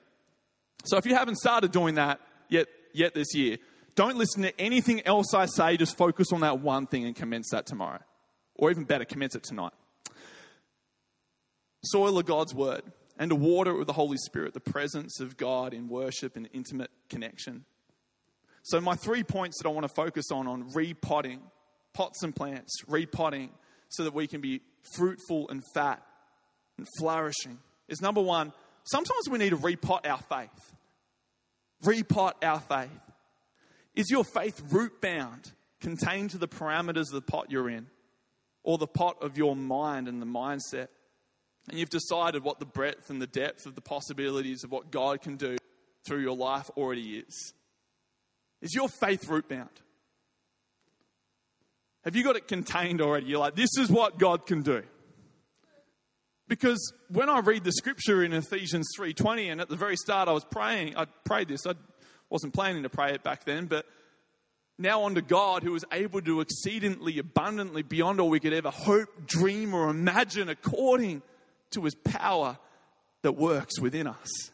So 0.85 0.97
if 0.97 1.07
you 1.07 1.15
haven't 1.15 1.37
started 1.37 1.73
doing 1.73 1.97
that 1.97 2.21
yet, 2.49 2.69
yet 2.93 3.15
this 3.15 3.35
year, 3.35 3.59
don't 3.99 4.17
listen 4.17 4.43
to 4.43 4.61
anything 4.61 5.05
else 5.05 5.35
I 5.35 5.47
say. 5.47 5.77
Just 5.77 5.99
focus 5.99 6.29
on 6.33 6.43
that 6.43 6.61
one 6.61 6.87
thing 6.87 7.05
and 7.05 7.17
commence 7.17 7.51
that 7.51 7.67
tomorrow. 7.67 7.99
Or 8.55 8.71
even 8.71 8.85
better, 8.85 9.05
commence 9.05 9.35
it 9.35 9.43
tonight. 9.43 9.73
Soil 11.83 12.17
of 12.17 12.25
God's 12.25 12.55
word 12.55 12.83
and 13.19 13.31
to 13.31 13.35
water 13.35 13.73
it 13.73 13.79
with 13.79 13.89
the 13.89 13.93
Holy 13.93 14.17
Spirit, 14.19 14.55
the 14.55 14.61
presence 14.61 15.19
of 15.19 15.37
God 15.37 15.75
in 15.75 15.89
worship 15.89 16.37
and 16.37 16.49
intimate 16.53 16.93
connection. 17.09 17.65
So, 18.63 18.81
my 18.81 18.95
three 18.95 19.25
points 19.25 19.59
that 19.61 19.69
I 19.69 19.73
want 19.73 19.85
to 19.89 19.93
focus 19.93 20.31
on 20.31 20.47
on 20.47 20.71
repotting, 20.75 21.41
pots 21.93 22.23
and 22.23 22.35
plants, 22.35 22.77
repotting, 22.87 23.51
so 23.89 24.05
that 24.05 24.15
we 24.15 24.29
can 24.29 24.41
be 24.41 24.61
fruitful 24.95 25.49
and 25.49 25.61
fat 25.75 26.01
and 26.77 26.87
flourishing 27.01 27.59
is 27.89 28.01
number 28.01 28.21
one, 28.21 28.53
sometimes 28.85 29.29
we 29.29 29.39
need 29.39 29.51
to 29.51 29.57
repot 29.57 30.07
our 30.07 30.19
faith. 30.19 30.77
Repot 31.83 32.35
our 32.45 32.61
faith. 32.61 33.08
Is 33.99 34.11
your 34.11 34.23
faith 34.23 34.63
root 34.71 35.01
bound, 35.01 35.51
contained 35.81 36.31
to 36.31 36.39
the 36.39 36.47
parameters 36.47 37.09
of 37.09 37.15
the 37.15 37.21
pot 37.21 37.51
you're 37.51 37.69
in, 37.69 37.89
or 38.63 38.79
the 38.79 38.87
pot 38.87 39.17
of 39.21 39.37
your 39.37 39.57
mind 39.57 40.07
and 40.07 40.23
the 40.23 40.27
mindset? 40.27 40.87
And 41.69 41.77
you've 41.77 41.91
decided 41.91 42.45
what 42.45 42.61
the 42.61 42.65
breadth 42.65 43.11
and 43.11 43.21
the 43.21 43.27
depth 43.27 43.67
of 43.67 43.75
the 43.75 43.81
possibilities 43.81 44.63
of 44.63 44.71
what 44.71 44.93
God 44.93 45.21
can 45.21 45.35
do 45.35 45.57
through 46.07 46.21
your 46.21 46.37
life 46.37 46.71
already 46.77 47.19
is. 47.19 47.55
Is 48.63 48.73
your 48.73 48.89
faith 48.89 49.29
root 49.29 49.49
bound? 49.49 49.69
Have 52.05 52.15
you 52.15 52.23
got 52.23 52.37
it 52.37 52.47
contained 52.47 53.01
already? 53.01 53.27
You're 53.27 53.41
like, 53.41 53.57
this 53.57 53.77
is 53.81 53.91
what 53.91 54.17
God 54.17 54.47
can 54.47 54.63
do. 54.63 54.85
Because 56.47 56.93
when 57.09 57.29
I 57.29 57.41
read 57.41 57.65
the 57.65 57.73
scripture 57.73 58.23
in 58.23 58.33
Ephesians 58.33 58.89
3:20, 58.97 59.51
and 59.51 59.61
at 59.61 59.69
the 59.69 59.77
very 59.77 59.97
start 59.97 60.29
I 60.29 60.33
was 60.33 60.45
praying, 60.45 60.97
I 60.97 61.07
prayed 61.25 61.49
this. 61.49 61.67
I 61.67 61.75
wasn't 62.31 62.53
planning 62.53 62.83
to 62.83 62.89
pray 62.89 63.15
it 63.15 63.23
back 63.23 63.45
then, 63.45 63.67
but 63.67 63.87
now 64.79 65.05
unto 65.05 65.21
God 65.21 65.63
who 65.63 65.75
is 65.75 65.85
able 65.93 66.21
to 66.23 66.41
exceedingly 66.41 67.19
abundantly 67.19 67.83
beyond 67.83 68.21
all 68.21 68.29
we 68.29 68.41
could 68.41 68.53
ever 68.53 68.71
hope, 68.71 69.27
dream, 69.27 69.75
or 69.75 69.89
imagine 69.89 70.49
according 70.49 71.23
to 71.71 71.85
his 71.85 71.95
power 71.95 72.59
that 73.23 73.33
works 73.33 73.81
within 73.81 74.07
us. 74.07 74.51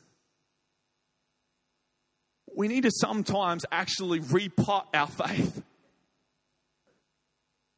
We 2.57 2.69
need 2.69 2.85
to 2.85 2.91
sometimes 2.91 3.67
actually 3.71 4.21
repot 4.21 4.85
our 4.95 5.09
faith. 5.09 5.63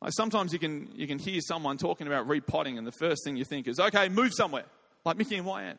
Like 0.02 0.12
sometimes 0.12 0.52
you 0.52 0.58
can, 0.58 0.90
you 0.94 1.06
can 1.06 1.18
hear 1.18 1.40
someone 1.40 1.78
talking 1.78 2.06
about 2.06 2.28
repotting, 2.28 2.78
and 2.78 2.86
the 2.86 2.92
first 2.92 3.24
thing 3.24 3.36
you 3.36 3.44
think 3.44 3.66
is, 3.66 3.80
okay, 3.80 4.08
move 4.08 4.34
somewhere, 4.34 4.66
like 5.04 5.16
Mickey 5.16 5.36
and 5.36 5.46
YN. 5.46 5.78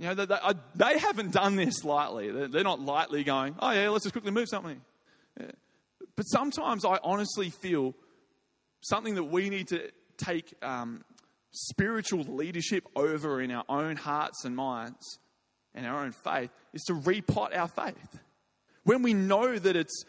You 0.00 0.06
know, 0.06 0.14
they, 0.14 0.36
they, 0.76 0.98
haven't 0.98 1.32
done 1.32 1.56
this 1.56 1.84
lightly. 1.84 2.30
They're 2.30 2.64
not 2.64 2.80
lightly 2.80 3.22
going, 3.22 3.54
oh, 3.58 3.70
yeah, 3.70 3.90
let's 3.90 4.04
just 4.04 4.14
quickly 4.14 4.30
move 4.30 4.48
something. 4.48 4.80
Yeah. 5.38 5.50
But 6.16 6.22
sometimes 6.22 6.86
I 6.86 6.98
honestly 7.04 7.50
feel 7.50 7.94
something 8.80 9.16
that 9.16 9.24
we 9.24 9.50
need 9.50 9.68
to 9.68 9.90
take 10.16 10.54
um, 10.62 11.04
spiritual 11.50 12.22
leadership 12.22 12.86
over 12.96 13.42
in 13.42 13.50
our 13.50 13.64
own 13.68 13.96
hearts 13.96 14.46
and 14.46 14.56
minds 14.56 15.18
and 15.74 15.86
our 15.86 16.02
own 16.02 16.12
faith 16.12 16.48
is 16.72 16.82
to 16.84 16.94
repot 16.94 17.54
our 17.54 17.68
faith. 17.68 18.20
When 18.84 19.02
we 19.02 19.12
know 19.12 19.58
that 19.58 19.76
it's 19.76 20.04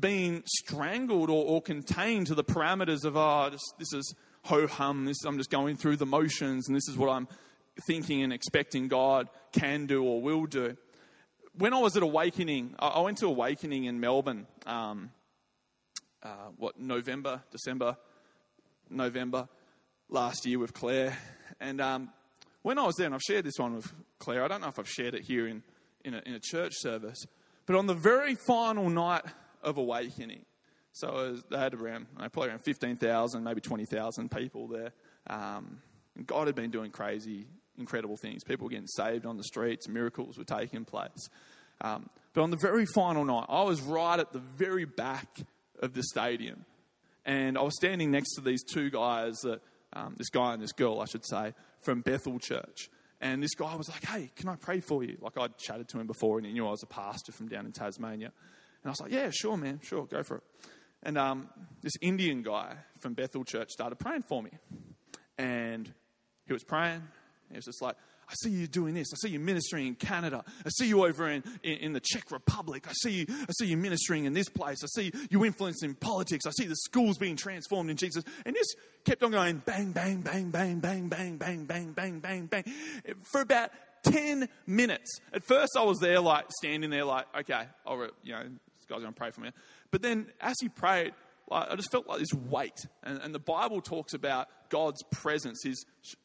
being 0.00 0.42
strangled 0.46 1.28
or, 1.28 1.44
or 1.44 1.60
contained 1.60 2.28
to 2.28 2.34
the 2.34 2.44
parameters 2.44 3.04
of, 3.04 3.18
oh, 3.18 3.50
this, 3.50 3.60
this 3.78 3.92
is 3.92 4.14
ho 4.44 4.66
hum, 4.66 5.06
I'm 5.26 5.36
just 5.36 5.50
going 5.50 5.76
through 5.76 5.96
the 5.96 6.06
motions, 6.06 6.66
and 6.66 6.74
this 6.74 6.88
is 6.88 6.96
what 6.96 7.10
I'm 7.10 7.28
thinking 7.86 8.22
and 8.22 8.32
expecting 8.32 8.88
God 8.88 9.28
can 9.52 9.86
do 9.86 10.04
or 10.04 10.20
will 10.20 10.46
do. 10.46 10.76
when 11.54 11.74
I 11.74 11.78
was 11.78 11.96
at 11.96 12.02
Awakening, 12.02 12.74
I 12.78 13.00
went 13.00 13.18
to 13.18 13.26
Awakening 13.26 13.84
in 13.84 14.00
Melbourne, 14.00 14.46
um, 14.66 15.10
uh, 16.22 16.50
what, 16.56 16.78
November, 16.78 17.42
December, 17.50 17.96
November 18.88 19.48
last 20.08 20.46
year 20.46 20.58
with 20.58 20.72
Claire. 20.72 21.16
And 21.60 21.80
um, 21.80 22.10
when 22.62 22.78
I 22.78 22.86
was 22.86 22.96
there, 22.96 23.06
and 23.06 23.14
I've 23.14 23.22
shared 23.22 23.44
this 23.44 23.58
one 23.58 23.76
with 23.76 23.92
Claire, 24.18 24.44
I 24.44 24.48
don't 24.48 24.60
know 24.60 24.68
if 24.68 24.78
I've 24.78 24.88
shared 24.88 25.14
it 25.14 25.24
here 25.24 25.46
in, 25.46 25.62
in, 26.04 26.14
a, 26.14 26.22
in 26.24 26.34
a 26.34 26.40
church 26.40 26.72
service, 26.76 27.26
but 27.66 27.76
on 27.76 27.86
the 27.86 27.94
very 27.94 28.34
final 28.46 28.88
night 28.88 29.24
of 29.62 29.76
Awakening, 29.78 30.44
so 30.92 31.12
was, 31.12 31.42
they 31.50 31.58
had 31.58 31.74
around, 31.74 32.06
probably 32.16 32.48
around 32.48 32.64
15,000, 32.64 33.42
maybe 33.42 33.60
20,000 33.60 34.30
people 34.30 34.68
there. 34.68 34.92
Um, 35.26 35.80
God 36.26 36.46
had 36.46 36.54
been 36.54 36.70
doing 36.70 36.90
crazy, 36.90 37.46
incredible 37.78 38.16
things. 38.16 38.44
People 38.44 38.64
were 38.64 38.70
getting 38.70 38.86
saved 38.86 39.26
on 39.26 39.36
the 39.36 39.44
streets, 39.44 39.88
miracles 39.88 40.38
were 40.38 40.44
taking 40.44 40.84
place. 40.84 41.28
Um, 41.80 42.08
but 42.32 42.42
on 42.42 42.50
the 42.50 42.56
very 42.56 42.86
final 42.86 43.24
night, 43.24 43.46
I 43.48 43.62
was 43.62 43.80
right 43.80 44.18
at 44.18 44.32
the 44.32 44.38
very 44.38 44.84
back 44.84 45.40
of 45.80 45.94
the 45.94 46.02
stadium. 46.02 46.64
And 47.24 47.58
I 47.58 47.62
was 47.62 47.76
standing 47.76 48.10
next 48.10 48.34
to 48.34 48.40
these 48.40 48.62
two 48.62 48.90
guys, 48.90 49.38
that, 49.40 49.60
um, 49.92 50.14
this 50.16 50.30
guy 50.30 50.54
and 50.54 50.62
this 50.62 50.72
girl, 50.72 51.00
I 51.00 51.04
should 51.04 51.26
say, 51.26 51.54
from 51.80 52.00
Bethel 52.00 52.38
Church. 52.38 52.88
And 53.20 53.42
this 53.42 53.54
guy 53.54 53.74
was 53.76 53.88
like, 53.88 54.04
Hey, 54.04 54.30
can 54.34 54.48
I 54.48 54.56
pray 54.56 54.80
for 54.80 55.04
you? 55.04 55.16
Like 55.20 55.38
I'd 55.38 55.56
chatted 55.56 55.88
to 55.90 56.00
him 56.00 56.06
before 56.06 56.38
and 56.38 56.46
he 56.46 56.52
knew 56.52 56.66
I 56.66 56.70
was 56.70 56.82
a 56.82 56.86
pastor 56.86 57.30
from 57.32 57.48
down 57.48 57.66
in 57.66 57.72
Tasmania. 57.72 58.32
And 58.82 58.86
I 58.86 58.90
was 58.90 59.00
like, 59.00 59.12
Yeah, 59.12 59.30
sure, 59.30 59.56
man, 59.56 59.80
sure, 59.82 60.06
go 60.06 60.22
for 60.22 60.38
it. 60.38 60.42
And 61.04 61.18
um, 61.18 61.48
this 61.82 61.92
Indian 62.00 62.42
guy 62.42 62.76
from 62.98 63.14
Bethel 63.14 63.44
Church 63.44 63.70
started 63.70 63.96
praying 63.96 64.22
for 64.22 64.42
me. 64.42 64.50
And 65.38 65.92
he 66.46 66.52
was 66.52 66.64
praying. 66.64 67.02
He 67.52 67.58
was 67.58 67.66
just 67.66 67.82
like, 67.82 67.96
I 68.28 68.34
see 68.34 68.50
you 68.50 68.66
doing 68.66 68.94
this. 68.94 69.08
I 69.12 69.16
see 69.16 69.28
you 69.28 69.38
ministering 69.38 69.86
in 69.86 69.94
Canada. 69.94 70.42
I 70.64 70.70
see 70.70 70.86
you 70.86 71.04
over 71.04 71.28
in, 71.28 71.44
in, 71.62 71.72
in, 71.78 71.92
the 71.92 72.00
Czech 72.00 72.30
Republic. 72.30 72.86
I 72.88 72.92
see 72.94 73.10
you, 73.10 73.26
I 73.28 73.52
see 73.58 73.66
you 73.66 73.76
ministering 73.76 74.24
in 74.24 74.32
this 74.32 74.48
place. 74.48 74.82
I 74.82 74.86
see 74.86 75.12
you 75.30 75.44
influencing 75.44 75.94
politics. 75.94 76.46
I 76.46 76.50
see 76.50 76.66
the 76.66 76.76
schools 76.76 77.18
being 77.18 77.36
transformed 77.36 77.90
in 77.90 77.96
Jesus. 77.96 78.24
And 78.46 78.56
this 78.56 78.74
kept 79.04 79.22
on 79.22 79.32
going 79.32 79.62
bang, 79.64 79.92
bang, 79.92 80.22
bang, 80.22 80.50
bang, 80.50 80.80
bang, 80.80 81.08
bang, 81.08 81.36
bang, 81.36 81.64
bang, 81.64 81.92
bang, 81.92 82.20
bang, 82.20 82.46
bang, 82.46 82.64
for 83.30 83.40
about 83.42 83.70
10 84.04 84.48
minutes. 84.66 85.20
At 85.32 85.44
first 85.44 85.72
I 85.76 85.82
was 85.82 85.98
there 85.98 86.20
like 86.20 86.46
standing 86.58 86.90
there 86.90 87.04
like, 87.04 87.26
okay, 87.40 87.64
I'll, 87.86 88.08
you 88.22 88.32
know, 88.32 88.44
this 88.44 88.86
guy's 88.88 89.02
to 89.02 89.12
pray 89.12 89.30
for 89.30 89.42
me. 89.42 89.50
But 89.90 90.02
then 90.02 90.26
as 90.40 90.56
he 90.60 90.68
prayed, 90.68 91.12
I 91.52 91.76
just 91.76 91.90
felt 91.90 92.06
like 92.06 92.18
this 92.18 92.32
weight. 92.32 92.86
And, 93.02 93.20
and 93.22 93.34
the 93.34 93.38
Bible 93.38 93.80
talks 93.80 94.14
about 94.14 94.48
God's 94.68 95.02
presence, 95.10 95.62
his, 95.62 95.84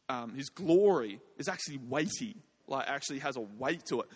um, 0.10 0.34
his 0.34 0.50
glory 0.50 1.20
is 1.38 1.48
actually 1.48 1.78
weighty, 1.78 2.36
like 2.68 2.88
actually 2.88 3.20
has 3.20 3.36
a 3.36 3.42
weight 3.42 3.84
to 3.90 4.02
it. 4.02 4.08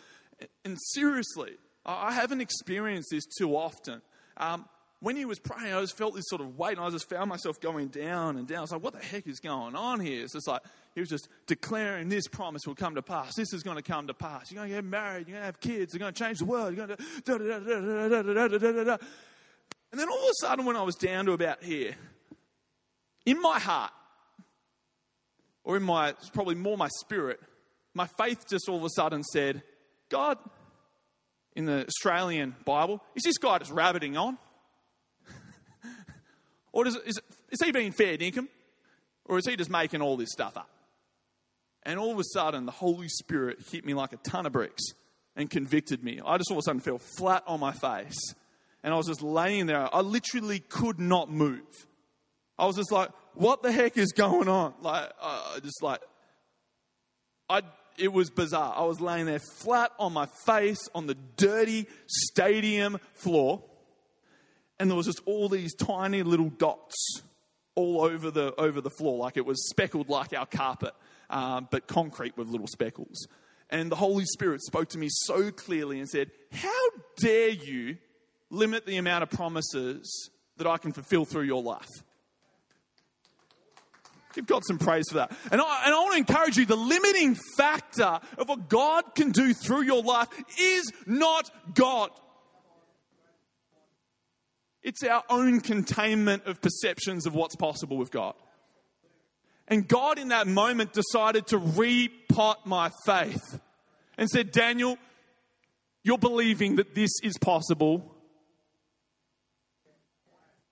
And 0.65 0.77
seriously, 0.93 1.57
I 1.85 2.11
haven't 2.13 2.41
experienced 2.41 3.09
this 3.11 3.25
too 3.25 3.55
often. 3.55 4.01
Um, 4.37 4.65
when 5.01 5.15
he 5.15 5.25
was 5.25 5.39
praying, 5.39 5.73
I 5.73 5.81
just 5.81 5.97
felt 5.97 6.13
this 6.13 6.25
sort 6.27 6.41
of 6.41 6.59
weight, 6.59 6.77
and 6.77 6.85
I 6.85 6.89
just 6.91 7.09
found 7.09 7.27
myself 7.27 7.59
going 7.59 7.87
down 7.87 8.37
and 8.37 8.47
down. 8.47 8.59
I 8.59 8.61
was 8.61 8.71
like, 8.71 8.83
what 8.83 8.93
the 8.93 8.99
heck 8.99 9.27
is 9.27 9.39
going 9.39 9.75
on 9.75 9.99
here? 9.99 10.23
It's 10.23 10.33
just 10.33 10.47
like, 10.47 10.61
he 10.93 10.99
was 10.99 11.09
just 11.09 11.27
declaring 11.47 12.07
this 12.07 12.27
promise 12.27 12.61
will 12.67 12.75
come 12.75 12.93
to 12.93 13.01
pass. 13.01 13.33
This 13.35 13.51
is 13.51 13.63
going 13.63 13.77
to 13.77 13.83
come 13.83 14.05
to 14.07 14.13
pass. 14.13 14.51
You're 14.51 14.59
going 14.59 14.69
to 14.69 14.75
get 14.75 14.85
married. 14.85 15.27
You're 15.27 15.37
going 15.37 15.41
to 15.41 15.45
have 15.45 15.59
kids. 15.59 15.93
You're 15.93 15.99
going 15.99 16.13
to 16.13 16.23
change 16.23 16.37
the 16.37 16.45
world. 16.45 16.77
You're 16.77 16.85
going 16.85 16.97
to. 18.85 18.99
And 19.91 19.99
then 19.99 20.09
all 20.09 20.23
of 20.23 20.29
a 20.29 20.33
sudden, 20.39 20.65
when 20.65 20.75
I 20.75 20.83
was 20.83 20.95
down 20.95 21.25
to 21.25 21.33
about 21.33 21.63
here, 21.63 21.95
in 23.25 23.41
my 23.41 23.59
heart, 23.59 23.91
or 25.63 25.77
in 25.77 25.83
my, 25.83 26.13
probably 26.33 26.55
more 26.55 26.77
my 26.77 26.89
spirit, 26.99 27.39
my 27.93 28.07
faith 28.07 28.45
just 28.49 28.69
all 28.69 28.77
of 28.77 28.83
a 28.83 28.89
sudden 28.89 29.23
said, 29.23 29.63
God, 30.09 30.37
in 31.55 31.65
the 31.65 31.85
Australian 31.85 32.55
Bible, 32.65 33.03
is 33.15 33.23
this 33.23 33.37
guy 33.37 33.57
just 33.59 33.71
rabbiting 33.71 34.15
on? 34.17 34.37
or 36.71 36.85
does, 36.85 36.95
is, 37.05 37.19
is 37.49 37.61
he 37.63 37.71
being 37.71 37.91
fair 37.91 38.17
dinkum? 38.17 38.47
Or 39.25 39.37
is 39.37 39.45
he 39.45 39.55
just 39.55 39.69
making 39.69 40.01
all 40.01 40.17
this 40.17 40.31
stuff 40.31 40.57
up? 40.57 40.69
And 41.83 41.99
all 41.99 42.11
of 42.11 42.19
a 42.19 42.23
sudden, 42.33 42.65
the 42.65 42.71
Holy 42.71 43.07
Spirit 43.07 43.59
hit 43.71 43.85
me 43.85 43.93
like 43.93 44.13
a 44.13 44.17
ton 44.17 44.45
of 44.45 44.51
bricks 44.51 44.83
and 45.35 45.49
convicted 45.49 46.03
me. 46.03 46.21
I 46.25 46.37
just 46.37 46.49
all 46.51 46.57
of 46.57 46.61
a 46.61 46.63
sudden 46.63 46.81
fell 46.81 46.97
flat 46.97 47.43
on 47.47 47.59
my 47.59 47.71
face 47.71 48.17
and 48.83 48.93
I 48.93 48.97
was 48.97 49.07
just 49.07 49.21
laying 49.21 49.67
there. 49.67 49.93
I 49.93 50.01
literally 50.01 50.59
could 50.59 50.99
not 50.99 51.29
move. 51.29 51.87
I 52.57 52.65
was 52.65 52.75
just 52.75 52.91
like, 52.91 53.09
what 53.33 53.63
the 53.63 53.71
heck 53.71 53.97
is 53.97 54.11
going 54.11 54.47
on? 54.47 54.73
Like, 54.81 55.11
uh, 55.21 55.59
just 55.59 55.81
like, 55.81 56.01
I, 57.49 57.61
it 57.97 58.11
was 58.11 58.29
bizarre. 58.29 58.73
I 58.75 58.83
was 58.83 58.99
laying 58.99 59.25
there 59.25 59.39
flat 59.39 59.91
on 59.99 60.13
my 60.13 60.27
face 60.45 60.87
on 60.93 61.07
the 61.07 61.15
dirty 61.37 61.87
stadium 62.07 62.99
floor, 63.13 63.63
and 64.79 64.89
there 64.89 64.97
was 64.97 65.05
just 65.05 65.21
all 65.25 65.49
these 65.49 65.73
tiny 65.75 66.23
little 66.23 66.49
dots 66.49 67.21
all 67.75 68.01
over 68.01 68.31
the 68.31 68.53
over 68.55 68.81
the 68.81 68.89
floor, 68.89 69.17
like 69.17 69.37
it 69.37 69.45
was 69.45 69.69
speckled 69.69 70.09
like 70.09 70.33
our 70.33 70.45
carpet, 70.45 70.93
um, 71.29 71.67
but 71.71 71.87
concrete 71.87 72.35
with 72.37 72.47
little 72.47 72.67
speckles. 72.67 73.27
And 73.69 73.89
the 73.89 73.95
Holy 73.95 74.25
Spirit 74.25 74.61
spoke 74.61 74.89
to 74.89 74.97
me 74.97 75.07
so 75.09 75.51
clearly 75.51 75.99
and 75.99 76.09
said, 76.09 76.31
"How 76.51 76.89
dare 77.17 77.49
you 77.49 77.97
limit 78.51 78.85
the 78.85 78.97
amount 78.97 79.23
of 79.23 79.31
promises 79.31 80.29
that 80.57 80.67
I 80.67 80.77
can 80.77 80.91
fulfill 80.91 81.25
through 81.25 81.43
your 81.43 81.63
life. 81.63 81.89
Give 84.33 84.45
God 84.45 84.63
some 84.65 84.77
praise 84.77 85.05
for 85.09 85.15
that. 85.15 85.31
And 85.51 85.59
I, 85.59 85.85
and 85.85 85.93
I 85.93 85.97
want 85.99 86.13
to 86.13 86.17
encourage 86.19 86.57
you 86.57 86.65
the 86.65 86.75
limiting 86.75 87.35
factor 87.57 88.19
of 88.37 88.47
what 88.47 88.69
God 88.69 89.15
can 89.15 89.31
do 89.31 89.53
through 89.53 89.81
your 89.81 90.03
life 90.03 90.27
is 90.59 90.91
not 91.05 91.49
God. 91.73 92.11
It's 94.83 95.03
our 95.03 95.23
own 95.29 95.59
containment 95.59 96.45
of 96.45 96.61
perceptions 96.61 97.25
of 97.25 97.35
what's 97.35 97.55
possible 97.55 97.97
with 97.97 98.11
God. 98.11 98.33
And 99.67 99.87
God, 99.87 100.17
in 100.17 100.29
that 100.29 100.47
moment, 100.47 100.93
decided 100.93 101.47
to 101.47 101.59
repot 101.59 102.55
my 102.65 102.91
faith 103.05 103.59
and 104.17 104.29
said, 104.29 104.51
Daniel, 104.51 104.97
you're 106.03 106.17
believing 106.17 106.77
that 106.77 106.95
this 106.95 107.11
is 107.23 107.37
possible. 107.37 108.15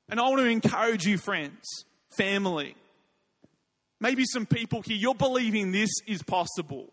And 0.10 0.20
I 0.20 0.24
want 0.24 0.40
to 0.40 0.46
encourage 0.46 1.06
you, 1.06 1.18
friends, 1.18 1.86
family, 2.10 2.76
maybe 4.00 4.26
some 4.26 4.46
people 4.46 4.82
here, 4.82 4.98
you're 4.98 5.16
believing 5.16 5.72
this 5.72 5.92
is 6.08 6.24
possible. 6.24 6.92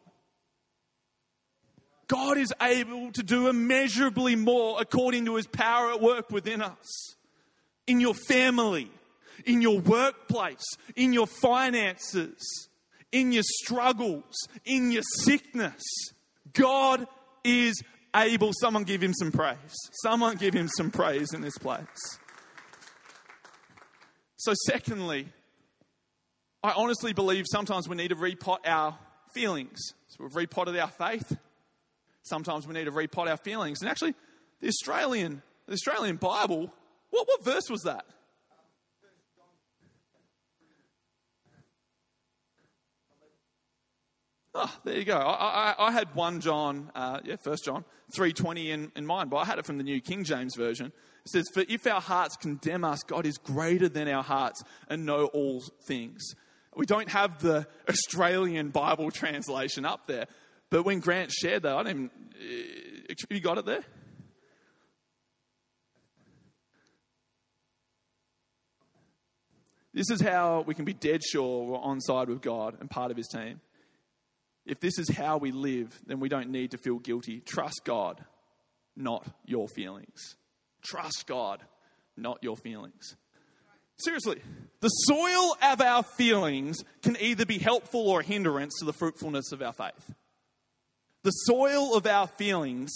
God 2.09 2.38
is 2.38 2.52
able 2.61 3.11
to 3.12 3.22
do 3.22 3.48
immeasurably 3.48 4.37
more 4.37 4.81
according 4.81 5.24
to 5.24 5.37
his 5.37 5.46
power 5.46 5.90
at 5.90 6.00
work 6.00 6.31
within 6.31 6.62
us. 6.62 7.16
In 7.87 8.00
your 8.00 8.14
family, 8.14 8.90
in 9.44 9.62
your 9.62 9.81
workplace, 9.81 10.64
in 10.94 11.12
your 11.12 11.26
finances, 11.26 12.68
in 13.12 13.33
your 13.33 13.42
struggles, 13.44 14.35
in 14.64 14.90
your 14.90 15.02
sickness. 15.20 15.83
God 16.52 17.07
is 17.44 17.83
able. 18.14 18.52
Someone 18.61 18.85
give 18.85 19.02
him 19.02 19.14
some 19.14 19.33
praise. 19.33 19.57
Someone 20.02 20.37
give 20.37 20.55
him 20.55 20.68
some 20.68 20.90
praise 20.90 21.33
in 21.33 21.40
this 21.40 21.59
place. 21.59 22.18
So, 24.37 24.53
secondly, 24.66 25.29
I 26.62 26.72
honestly 26.72 27.12
believe 27.12 27.44
sometimes 27.51 27.88
we 27.88 27.96
need 27.96 28.09
to 28.09 28.16
repot 28.16 28.59
our 28.66 28.99
feelings. 29.33 29.79
So, 30.09 30.25
we've 30.25 30.37
repotted 30.37 30.77
our 30.77 30.90
faith. 30.90 31.37
Sometimes 32.22 32.66
we 32.66 32.75
need 32.75 32.85
to 32.85 32.92
repot 32.92 33.29
our 33.29 33.37
feelings. 33.37 33.81
And 33.81 33.90
actually, 33.90 34.14
the 34.61 34.68
Australian, 34.68 35.42
the 35.66 35.75
Australian 35.75 36.16
Bible, 36.16 36.72
what, 37.11 37.27
what 37.29 37.44
verse 37.44 37.70
was 37.70 37.83
that? 37.83 38.05
Oh, 44.59 44.75
there 44.85 44.96
you 44.96 45.05
go. 45.05 45.18
I, 45.18 45.75
I, 45.79 45.87
I 45.88 45.90
had 45.92 46.14
1 46.14 46.40
John, 46.40 46.90
uh, 46.94 47.20
yeah, 47.25 47.37
First 47.37 47.64
John, 47.64 47.85
3.20 48.16 48.68
in, 48.68 48.92
in 48.96 49.05
mind, 49.05 49.29
but 49.29 49.37
I 49.37 49.44
had 49.44 49.59
it 49.59 49.66
from 49.66 49.77
the 49.77 49.85
New 49.85 50.01
King 50.01 50.25
James 50.25 50.55
Version. 50.57 50.92
It 51.26 51.30
says, 51.30 51.48
For 51.52 51.64
if 51.68 51.88
our 51.88 52.00
hearts 52.00 52.36
condemn 52.36 52.84
us, 52.84 53.02
God 53.02 53.26
is 53.26 53.36
greater 53.36 53.88
than 53.88 54.06
our 54.06 54.22
hearts 54.22 54.62
and 54.88 55.04
know 55.04 55.24
all 55.26 55.60
things. 55.84 56.22
We 56.76 56.86
don't 56.86 57.08
have 57.08 57.42
the 57.42 57.66
Australian 57.88 58.70
Bible 58.70 59.10
translation 59.10 59.84
up 59.84 60.06
there, 60.06 60.26
but 60.70 60.84
when 60.84 61.00
Grant 61.00 61.32
shared 61.32 61.64
that, 61.64 61.74
I 61.74 61.82
didn't 61.82 62.12
even, 62.38 63.10
uh, 63.10 63.14
you 63.28 63.40
got 63.40 63.58
it 63.58 63.66
there? 63.66 63.82
This 69.92 70.10
is 70.10 70.20
how 70.20 70.62
we 70.64 70.74
can 70.74 70.84
be 70.84 70.94
dead 70.94 71.24
sure 71.24 71.64
we're 71.64 71.78
on 71.78 72.00
side 72.00 72.28
with 72.28 72.40
God 72.40 72.76
and 72.78 72.88
part 72.88 73.10
of 73.10 73.16
His 73.16 73.26
team. 73.26 73.60
If 74.64 74.78
this 74.78 74.96
is 75.00 75.08
how 75.08 75.38
we 75.38 75.50
live, 75.50 75.98
then 76.06 76.20
we 76.20 76.28
don't 76.28 76.50
need 76.50 76.70
to 76.70 76.78
feel 76.78 77.00
guilty. 77.00 77.40
Trust 77.40 77.80
God, 77.84 78.24
not 78.94 79.26
your 79.44 79.66
feelings. 79.66 80.36
Trust 80.87 81.25
God, 81.27 81.61
not 82.16 82.38
your 82.42 82.57
feelings. 82.57 83.16
Seriously, 83.99 84.40
the 84.81 84.88
soil 84.88 85.57
of 85.62 85.81
our 85.81 86.03
feelings 86.03 86.85
can 87.03 87.16
either 87.18 87.46
be 87.46 87.59
helpful 87.59 88.09
or 88.09 88.20
a 88.20 88.25
hindrance 88.25 88.79
to 88.79 88.85
the 88.85 88.92
fruitfulness 88.92 89.53
of 89.53 89.62
our 89.62 89.72
faith. 89.72 90.14
The 91.22 91.31
soil 91.31 91.96
of 91.96 92.07
our 92.07 92.27
feelings 92.27 92.92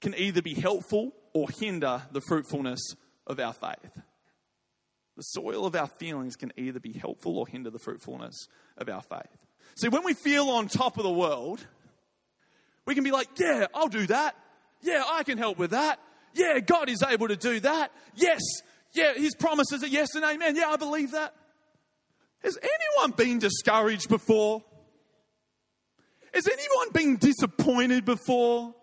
can 0.00 0.14
either 0.16 0.42
be 0.42 0.54
helpful 0.54 1.12
or 1.32 1.48
hinder 1.50 2.02
the 2.12 2.20
fruitfulness 2.20 2.94
of 3.26 3.40
our 3.40 3.52
faith. 3.52 4.00
The 5.16 5.22
soil 5.22 5.66
of 5.66 5.74
our 5.74 5.88
feelings 5.88 6.36
can 6.36 6.52
either 6.56 6.78
be 6.78 6.92
helpful 6.92 7.38
or 7.38 7.48
hinder 7.48 7.70
the 7.70 7.80
fruitfulness 7.80 8.46
of 8.76 8.88
our 8.88 9.02
faith. 9.02 9.36
See, 9.76 9.88
when 9.88 10.04
we 10.04 10.14
feel 10.14 10.50
on 10.50 10.68
top 10.68 10.98
of 10.98 11.02
the 11.02 11.10
world, 11.10 11.66
we 12.86 12.94
can 12.94 13.02
be 13.02 13.10
like, 13.10 13.28
yeah, 13.36 13.66
I'll 13.74 13.88
do 13.88 14.06
that. 14.06 14.36
Yeah, 14.82 15.02
I 15.04 15.24
can 15.24 15.38
help 15.38 15.58
with 15.58 15.72
that. 15.72 15.98
Yeah, 16.34 16.60
God 16.60 16.88
is 16.88 17.02
able 17.02 17.28
to 17.28 17.36
do 17.36 17.60
that. 17.60 17.92
Yes, 18.14 18.40
yeah, 18.92 19.14
His 19.14 19.34
promises 19.34 19.82
are 19.82 19.88
yes 19.88 20.14
and 20.14 20.24
amen. 20.24 20.56
Yeah, 20.56 20.68
I 20.68 20.76
believe 20.76 21.12
that. 21.12 21.34
Has 22.42 22.56
anyone 22.56 23.16
been 23.16 23.38
discouraged 23.38 24.08
before? 24.08 24.62
Has 26.32 26.46
anyone 26.46 26.92
been 26.92 27.16
disappointed 27.16 28.04
before? 28.04 28.74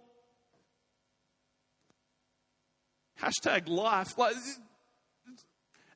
Hashtag 3.21 3.69
life. 3.69 4.17
Like, 4.17 4.35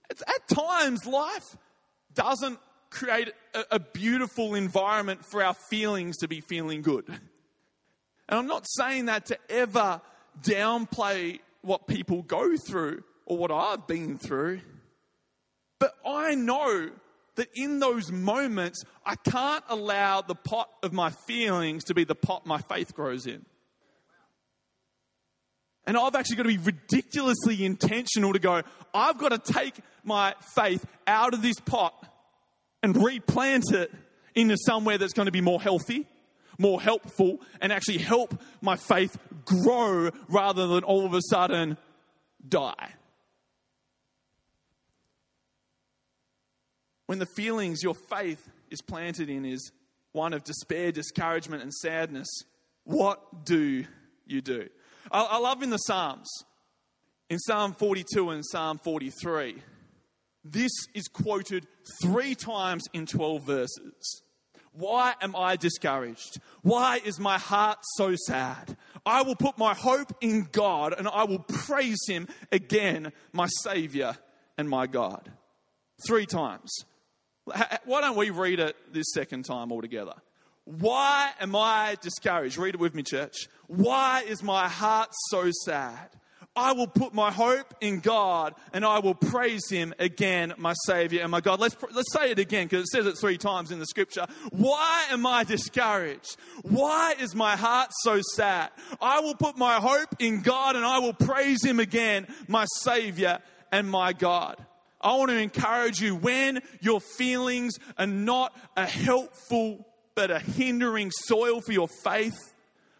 it's, 0.09 0.21
at 0.21 0.47
times, 0.47 1.05
life 1.05 1.57
doesn't 2.13 2.59
create 2.89 3.29
a, 3.53 3.63
a 3.71 3.79
beautiful 3.79 4.55
environment 4.55 5.21
for 5.29 5.43
our 5.43 5.53
feelings 5.53 6.17
to 6.17 6.27
be 6.27 6.41
feeling 6.41 6.81
good. 6.81 7.05
And 7.07 7.19
I'm 8.39 8.47
not 8.47 8.65
saying 8.69 9.05
that 9.05 9.25
to 9.27 9.37
ever 9.49 10.01
downplay 10.41 11.39
what 11.61 11.87
people 11.87 12.21
go 12.21 12.55
through 12.57 13.03
or 13.25 13.37
what 13.37 13.51
I've 13.51 13.87
been 13.87 14.17
through. 14.17 14.61
But 15.79 15.93
I 16.05 16.35
know 16.35 16.89
that 17.35 17.47
in 17.55 17.79
those 17.79 18.11
moments, 18.11 18.83
I 19.05 19.15
can't 19.15 19.63
allow 19.69 20.21
the 20.21 20.35
pot 20.35 20.69
of 20.83 20.91
my 20.91 21.09
feelings 21.09 21.85
to 21.85 21.93
be 21.93 22.03
the 22.03 22.15
pot 22.15 22.45
my 22.45 22.59
faith 22.59 22.93
grows 22.93 23.25
in. 23.25 23.45
And 25.85 25.97
I've 25.97 26.15
actually 26.15 26.35
got 26.35 26.43
to 26.43 26.49
be 26.49 26.57
ridiculously 26.57 27.65
intentional 27.65 28.33
to 28.33 28.39
go, 28.39 28.61
I've 28.93 29.17
got 29.17 29.29
to 29.29 29.53
take 29.53 29.75
my 30.03 30.35
faith 30.53 30.85
out 31.07 31.33
of 31.33 31.41
this 31.41 31.59
pot 31.61 31.93
and 32.83 32.95
replant 33.03 33.71
it 33.71 33.91
into 34.35 34.57
somewhere 34.57 34.97
that's 34.97 35.13
going 35.13 35.25
to 35.25 35.31
be 35.31 35.41
more 35.41 35.61
healthy, 35.61 36.07
more 36.59 36.79
helpful, 36.79 37.41
and 37.61 37.71
actually 37.71 37.97
help 37.97 38.39
my 38.61 38.75
faith 38.75 39.17
grow 39.45 40.11
rather 40.27 40.67
than 40.67 40.83
all 40.83 41.05
of 41.05 41.13
a 41.13 41.21
sudden 41.29 41.77
die. 42.47 42.93
When 47.07 47.17
the 47.17 47.25
feelings 47.25 47.81
your 47.81 47.95
faith 47.95 48.47
is 48.69 48.81
planted 48.81 49.29
in 49.29 49.45
is 49.45 49.71
one 50.11 50.33
of 50.33 50.43
despair, 50.43 50.91
discouragement, 50.91 51.63
and 51.63 51.73
sadness, 51.73 52.27
what 52.83 53.45
do 53.45 53.85
you 54.27 54.41
do? 54.41 54.67
I, 55.11 55.23
I 55.23 55.37
love 55.39 55.63
in 55.63 55.71
the 55.71 55.77
Psalms, 55.77 56.29
in 57.29 57.39
Psalm 57.39 57.73
42 57.73 58.29
and 58.29 58.45
Psalm 58.45 58.79
43, 58.83 59.61
this 60.43 60.71
is 60.93 61.07
quoted 61.07 61.67
three 62.01 62.35
times 62.35 62.85
in 62.93 63.05
12 63.05 63.43
verses. 63.43 64.21
Why 64.73 65.13
am 65.21 65.35
I 65.35 65.55
discouraged? 65.55 66.39
Why 66.61 67.01
is 67.03 67.19
my 67.19 67.37
heart 67.37 67.79
so 67.95 68.15
sad? 68.27 68.77
I 69.05 69.23
will 69.23 69.35
put 69.35 69.57
my 69.57 69.73
hope 69.73 70.13
in 70.21 70.47
God 70.51 70.93
and 70.97 71.07
I 71.07 71.23
will 71.23 71.39
praise 71.39 71.99
Him 72.07 72.27
again, 72.51 73.11
my 73.33 73.47
Savior 73.47 74.17
and 74.57 74.69
my 74.69 74.87
God. 74.87 75.31
Three 76.05 76.25
times. 76.25 76.71
Why 77.85 78.01
don't 78.01 78.17
we 78.17 78.29
read 78.29 78.59
it 78.59 78.75
this 78.93 79.07
second 79.13 79.43
time 79.43 79.71
altogether? 79.71 80.13
Why 80.65 81.31
am 81.39 81.55
I 81.55 81.97
discouraged? 81.99 82.57
Read 82.57 82.75
it 82.75 82.79
with 82.79 82.93
me, 82.93 83.01
church. 83.01 83.47
Why 83.67 84.23
is 84.27 84.43
my 84.43 84.67
heart 84.67 85.09
so 85.29 85.49
sad? 85.65 86.09
I 86.55 86.73
will 86.73 86.87
put 86.87 87.13
my 87.13 87.31
hope 87.31 87.73
in 87.79 87.99
God 87.99 88.53
and 88.73 88.83
I 88.83 88.99
will 88.99 89.15
praise 89.15 89.69
Him 89.69 89.93
again, 89.99 90.53
my 90.57 90.73
Savior 90.85 91.21
and 91.21 91.31
my 91.31 91.41
God. 91.41 91.59
Let's, 91.59 91.77
let's 91.91 92.11
say 92.11 92.31
it 92.31 92.39
again 92.39 92.67
because 92.67 92.83
it 92.83 92.87
says 92.87 93.05
it 93.05 93.17
three 93.17 93.37
times 93.37 93.71
in 93.71 93.79
the 93.79 93.85
scripture. 93.85 94.25
Why 94.51 95.05
am 95.09 95.25
I 95.25 95.43
discouraged? 95.43 96.37
Why 96.63 97.15
is 97.19 97.33
my 97.33 97.55
heart 97.55 97.91
so 98.01 98.21
sad? 98.35 98.71
I 99.01 99.21
will 99.21 99.35
put 99.35 99.57
my 99.57 99.75
hope 99.75 100.15
in 100.19 100.41
God 100.41 100.75
and 100.75 100.83
I 100.83 100.99
will 100.99 101.13
praise 101.13 101.63
Him 101.63 101.79
again, 101.79 102.27
my 102.47 102.65
Savior 102.81 103.39
and 103.71 103.89
my 103.89 104.13
God. 104.13 104.57
I 105.01 105.15
want 105.15 105.29
to 105.29 105.37
encourage 105.37 106.01
you 106.01 106.15
when 106.15 106.61
your 106.81 106.99
feelings 106.99 107.75
are 107.97 108.07
not 108.07 108.53
a 108.75 108.85
helpful 108.85 109.85
but 110.13 110.31
a 110.31 110.39
hindering 110.39 111.11
soil 111.11 111.61
for 111.61 111.71
your 111.71 111.87
faith 112.03 112.48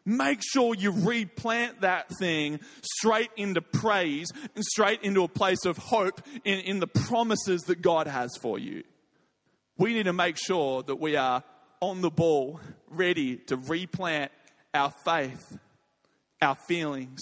make 0.09 0.41
sure 0.41 0.73
you 0.75 0.91
replant 0.91 1.81
that 1.81 2.09
thing 2.19 2.59
straight 2.81 3.29
into 3.37 3.61
praise 3.61 4.27
and 4.55 4.63
straight 4.63 5.01
into 5.03 5.23
a 5.23 5.27
place 5.27 5.65
of 5.65 5.77
hope 5.77 6.21
in, 6.43 6.59
in 6.59 6.79
the 6.79 6.87
promises 6.87 7.61
that 7.63 7.81
God 7.81 8.07
has 8.07 8.31
for 8.41 8.57
you. 8.57 8.83
We 9.77 9.93
need 9.93 10.03
to 10.03 10.13
make 10.13 10.37
sure 10.37 10.83
that 10.83 10.95
we 10.97 11.15
are 11.15 11.43
on 11.79 12.01
the 12.01 12.09
ball, 12.09 12.59
ready 12.89 13.37
to 13.37 13.55
replant 13.55 14.31
our 14.73 14.91
faith, 15.05 15.57
our 16.41 16.55
feelings, 16.67 17.19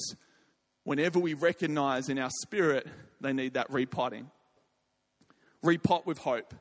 whenever 0.83 1.19
we 1.19 1.33
recognize 1.33 2.09
in 2.09 2.17
our 2.17 2.31
spirit 2.41 2.87
they 3.21 3.33
need 3.33 3.53
that 3.53 3.69
repotting. 3.69 4.31
Repot 5.63 6.05
with 6.05 6.19
hope, 6.19 6.53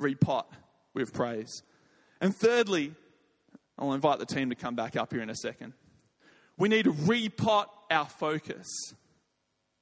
repot 0.00 0.44
with 0.94 1.12
praise. 1.12 1.62
And 2.20 2.34
thirdly, 2.36 2.94
I'll 3.82 3.94
invite 3.94 4.20
the 4.20 4.26
team 4.26 4.50
to 4.50 4.54
come 4.54 4.76
back 4.76 4.94
up 4.94 5.12
here 5.12 5.22
in 5.22 5.28
a 5.28 5.34
second. 5.34 5.72
We 6.56 6.68
need 6.68 6.84
to 6.84 6.92
repot 6.92 7.66
our 7.90 8.06
focus. 8.06 8.68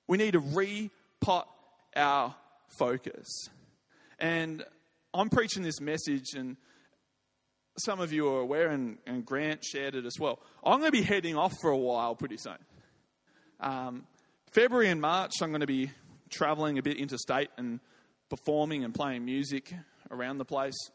We 0.09 0.17
need 0.17 0.33
to 0.33 0.41
repot 0.41 1.45
our 1.95 2.35
focus. 2.79 3.29
And 4.19 4.65
I'm 5.13 5.29
preaching 5.29 5.63
this 5.63 5.83
message, 5.83 6.33
and 6.35 6.57
some 7.77 8.01
of 8.01 8.11
you 8.11 8.27
are 8.29 8.41
aware, 8.41 8.69
and, 8.69 8.97
and 9.07 9.27
Grant 9.27 9.63
shared 9.63 9.95
it 9.95 10.07
as 10.07 10.19
well. 10.19 10.39
I'm 10.65 10.79
going 10.79 10.91
to 10.91 10.99
be 10.99 11.03
heading 11.03 11.37
off 11.37 11.53
for 11.61 11.71
a 11.71 11.77
while 11.77 12.15
pretty 12.15 12.39
soon. 12.39 12.57
Um, 13.61 14.07
February 14.51 14.89
and 14.89 15.03
March, 15.03 15.33
I'm 15.43 15.51
going 15.51 15.61
to 15.61 15.67
be 15.67 15.91
traveling 16.31 16.79
a 16.79 16.83
bit 16.83 16.97
interstate 16.97 17.51
and 17.59 17.81
performing 18.31 18.83
and 18.83 18.95
playing 18.95 19.27
music 19.27 19.75
around 20.11 20.39
the 20.39 20.47
place 20.47 20.89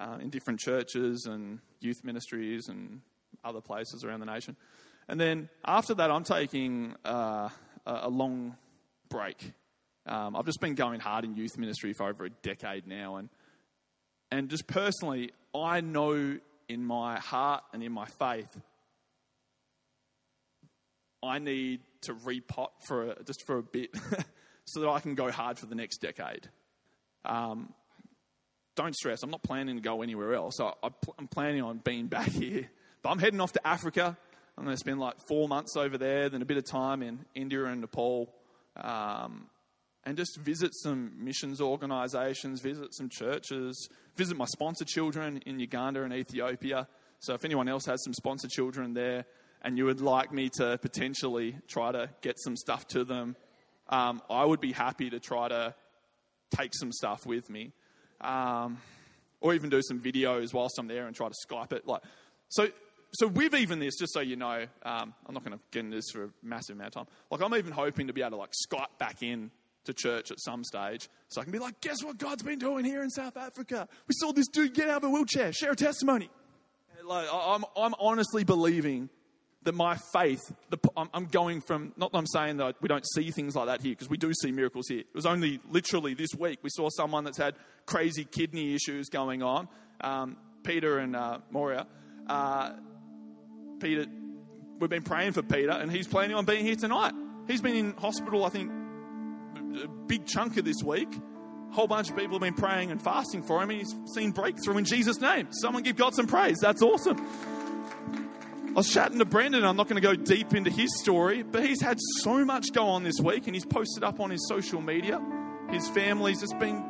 uh, 0.00 0.18
in 0.20 0.30
different 0.30 0.58
churches 0.58 1.28
and 1.30 1.60
youth 1.80 2.04
ministries 2.04 2.68
and 2.68 3.00
other 3.44 3.60
places 3.60 4.04
around 4.04 4.20
the 4.20 4.26
nation. 4.26 4.56
And 5.08 5.20
then 5.20 5.48
after 5.64 5.94
that, 5.94 6.10
I'm 6.10 6.24
taking 6.24 6.94
uh, 7.04 7.48
a 7.86 8.08
long 8.08 8.56
break. 9.08 9.52
Um, 10.06 10.36
I've 10.36 10.46
just 10.46 10.60
been 10.60 10.74
going 10.74 11.00
hard 11.00 11.24
in 11.24 11.34
youth 11.34 11.58
ministry 11.58 11.92
for 11.92 12.08
over 12.08 12.24
a 12.24 12.30
decade 12.30 12.86
now, 12.86 13.16
and 13.16 13.28
and 14.30 14.48
just 14.48 14.66
personally, 14.66 15.32
I 15.54 15.80
know 15.80 16.38
in 16.68 16.84
my 16.84 17.18
heart 17.18 17.64
and 17.72 17.82
in 17.82 17.92
my 17.92 18.06
faith, 18.06 18.56
I 21.22 21.38
need 21.38 21.80
to 22.02 22.14
repot 22.14 22.68
for 22.86 23.10
a, 23.10 23.24
just 23.24 23.44
for 23.44 23.58
a 23.58 23.62
bit, 23.62 23.90
so 24.64 24.80
that 24.80 24.88
I 24.88 25.00
can 25.00 25.14
go 25.14 25.30
hard 25.30 25.58
for 25.58 25.66
the 25.66 25.74
next 25.74 25.98
decade. 25.98 26.48
Um, 27.24 27.74
don't 28.82 28.94
stress. 28.94 29.22
I'm 29.22 29.30
not 29.30 29.42
planning 29.42 29.76
to 29.76 29.82
go 29.82 30.02
anywhere 30.02 30.34
else. 30.34 30.60
I, 30.60 30.72
am 31.18 31.28
planning 31.28 31.62
on 31.62 31.78
being 31.78 32.06
back 32.08 32.28
here. 32.28 32.68
But 33.02 33.10
I'm 33.10 33.18
heading 33.18 33.40
off 33.40 33.52
to 33.52 33.66
Africa. 33.66 34.16
I'm 34.56 34.64
going 34.64 34.74
to 34.74 34.80
spend 34.80 35.00
like 35.00 35.16
four 35.26 35.48
months 35.48 35.76
over 35.76 35.96
there, 35.96 36.28
then 36.28 36.42
a 36.42 36.44
bit 36.44 36.56
of 36.56 36.64
time 36.64 37.02
in 37.02 37.24
India 37.34 37.64
and 37.64 37.80
Nepal, 37.80 38.34
um, 38.76 39.46
and 40.04 40.16
just 40.16 40.38
visit 40.38 40.74
some 40.74 41.12
missions 41.16 41.60
organizations, 41.60 42.60
visit 42.60 42.94
some 42.94 43.08
churches, 43.08 43.88
visit 44.16 44.36
my 44.36 44.44
sponsor 44.46 44.84
children 44.84 45.38
in 45.46 45.60
Uganda 45.60 46.02
and 46.02 46.12
Ethiopia. 46.12 46.88
So 47.20 47.34
if 47.34 47.44
anyone 47.44 47.68
else 47.68 47.86
has 47.86 48.02
some 48.04 48.12
sponsor 48.12 48.48
children 48.48 48.92
there 48.92 49.24
and 49.62 49.78
you 49.78 49.84
would 49.86 50.00
like 50.00 50.32
me 50.32 50.50
to 50.54 50.78
potentially 50.78 51.56
try 51.68 51.92
to 51.92 52.10
get 52.20 52.38
some 52.38 52.56
stuff 52.56 52.86
to 52.88 53.04
them, 53.04 53.36
um, 53.88 54.20
I 54.28 54.44
would 54.44 54.60
be 54.60 54.72
happy 54.72 55.10
to 55.10 55.20
try 55.20 55.48
to 55.48 55.74
take 56.54 56.74
some 56.74 56.92
stuff 56.92 57.24
with 57.24 57.48
me 57.48 57.72
um, 58.20 58.78
or 59.40 59.54
even 59.54 59.70
do 59.70 59.80
some 59.82 60.00
videos 60.00 60.52
whilst 60.52 60.78
I'm 60.78 60.86
there 60.88 61.06
and 61.06 61.16
try 61.16 61.28
to 61.28 61.34
Skype 61.46 61.72
it. 61.72 61.86
Like, 61.86 62.02
so, 62.48 62.68
so 63.12 63.26
with 63.26 63.54
even 63.54 63.78
this, 63.78 63.96
just 63.98 64.12
so 64.12 64.20
you 64.20 64.36
know, 64.36 64.66
um, 64.82 65.14
I'm 65.26 65.34
not 65.34 65.44
going 65.44 65.56
to 65.56 65.64
get 65.70 65.80
into 65.84 65.96
this 65.96 66.10
for 66.12 66.24
a 66.24 66.28
massive 66.42 66.76
amount 66.76 66.88
of 66.88 66.94
time. 66.94 67.06
Like, 67.30 67.42
I'm 67.42 67.54
even 67.54 67.72
hoping 67.72 68.06
to 68.08 68.12
be 68.12 68.20
able 68.20 68.32
to 68.32 68.36
like 68.36 68.52
Skype 68.66 68.98
back 68.98 69.22
in 69.22 69.50
to 69.84 69.94
church 69.94 70.30
at 70.30 70.38
some 70.40 70.62
stage, 70.62 71.08
so 71.28 71.40
I 71.40 71.44
can 71.44 71.52
be 71.52 71.58
like, 71.58 71.80
guess 71.80 72.04
what 72.04 72.18
God's 72.18 72.42
been 72.42 72.58
doing 72.58 72.84
here 72.84 73.02
in 73.02 73.08
South 73.08 73.36
Africa? 73.36 73.88
We 74.08 74.14
saw 74.18 74.32
this 74.32 74.46
dude 74.48 74.74
get 74.74 74.88
out 74.90 74.98
of 74.98 75.04
a 75.04 75.10
wheelchair, 75.10 75.52
share 75.52 75.72
a 75.72 75.76
testimony. 75.76 76.28
Like, 77.02 77.26
I'm, 77.32 77.64
I'm 77.76 77.94
honestly 77.98 78.44
believing 78.44 79.08
that 79.64 79.74
my 79.74 79.98
faith, 80.12 80.40
the, 80.70 80.78
I'm 80.96 81.26
going 81.26 81.60
from, 81.60 81.92
not 81.96 82.10
I'm 82.14 82.26
saying 82.26 82.56
that 82.58 82.76
we 82.80 82.88
don't 82.88 83.04
see 83.14 83.30
things 83.30 83.54
like 83.54 83.66
that 83.66 83.82
here, 83.82 83.92
because 83.92 84.08
we 84.08 84.16
do 84.16 84.32
see 84.32 84.52
miracles 84.52 84.86
here. 84.88 85.00
It 85.00 85.14
was 85.14 85.26
only 85.26 85.60
literally 85.70 86.14
this 86.14 86.34
week 86.38 86.60
we 86.62 86.70
saw 86.70 86.88
someone 86.88 87.24
that's 87.24 87.38
had 87.38 87.54
crazy 87.86 88.24
kidney 88.24 88.74
issues 88.74 89.08
going 89.08 89.42
on. 89.42 89.68
Um, 90.00 90.36
Peter 90.62 90.98
and 90.98 91.14
uh, 91.14 91.38
Moria. 91.50 91.86
Uh, 92.26 92.72
Peter 93.80 94.06
we've 94.80 94.90
been 94.90 95.02
praying 95.02 95.32
for 95.32 95.42
Peter, 95.42 95.70
and 95.70 95.92
he's 95.92 96.08
planning 96.08 96.36
on 96.36 96.44
being 96.44 96.64
here 96.64 96.74
tonight. 96.74 97.12
He's 97.46 97.60
been 97.60 97.76
in 97.76 97.92
hospital, 97.92 98.44
I 98.44 98.48
think, 98.48 98.72
a 99.84 99.88
big 99.88 100.26
chunk 100.26 100.56
of 100.56 100.64
this 100.64 100.82
week. 100.82 101.08
A 101.14 101.74
whole 101.74 101.86
bunch 101.86 102.10
of 102.10 102.16
people 102.16 102.34
have 102.34 102.40
been 102.40 102.54
praying 102.54 102.90
and 102.90 103.00
fasting 103.00 103.42
for 103.42 103.62
him, 103.62 103.70
and 103.70 103.78
he's 103.78 103.94
seen 104.14 104.32
breakthrough 104.32 104.78
in 104.78 104.84
Jesus' 104.84 105.20
name. 105.20 105.48
Someone 105.52 105.82
give 105.82 105.96
God 105.96 106.14
some 106.14 106.26
praise. 106.26 106.56
That's 106.60 106.82
awesome. 106.82 107.16
I 108.70 108.72
was 108.72 108.88
chatting 108.88 109.18
to 109.18 109.24
Brendan. 109.24 109.64
I'm 109.64 109.76
not 109.76 109.88
going 109.88 110.00
to 110.00 110.06
go 110.06 110.14
deep 110.14 110.54
into 110.54 110.70
his 110.70 110.96
story, 111.00 111.42
but 111.42 111.66
he's 111.66 111.80
had 111.80 111.98
so 112.20 112.44
much 112.44 112.72
go 112.72 112.86
on 112.86 113.02
this 113.02 113.18
week, 113.18 113.46
and 113.46 113.56
he's 113.56 113.66
posted 113.66 114.04
up 114.04 114.20
on 114.20 114.30
his 114.30 114.46
social 114.46 114.80
media. 114.80 115.20
His 115.70 115.88
family's 115.88 116.40
just 116.40 116.56
been 116.60 116.84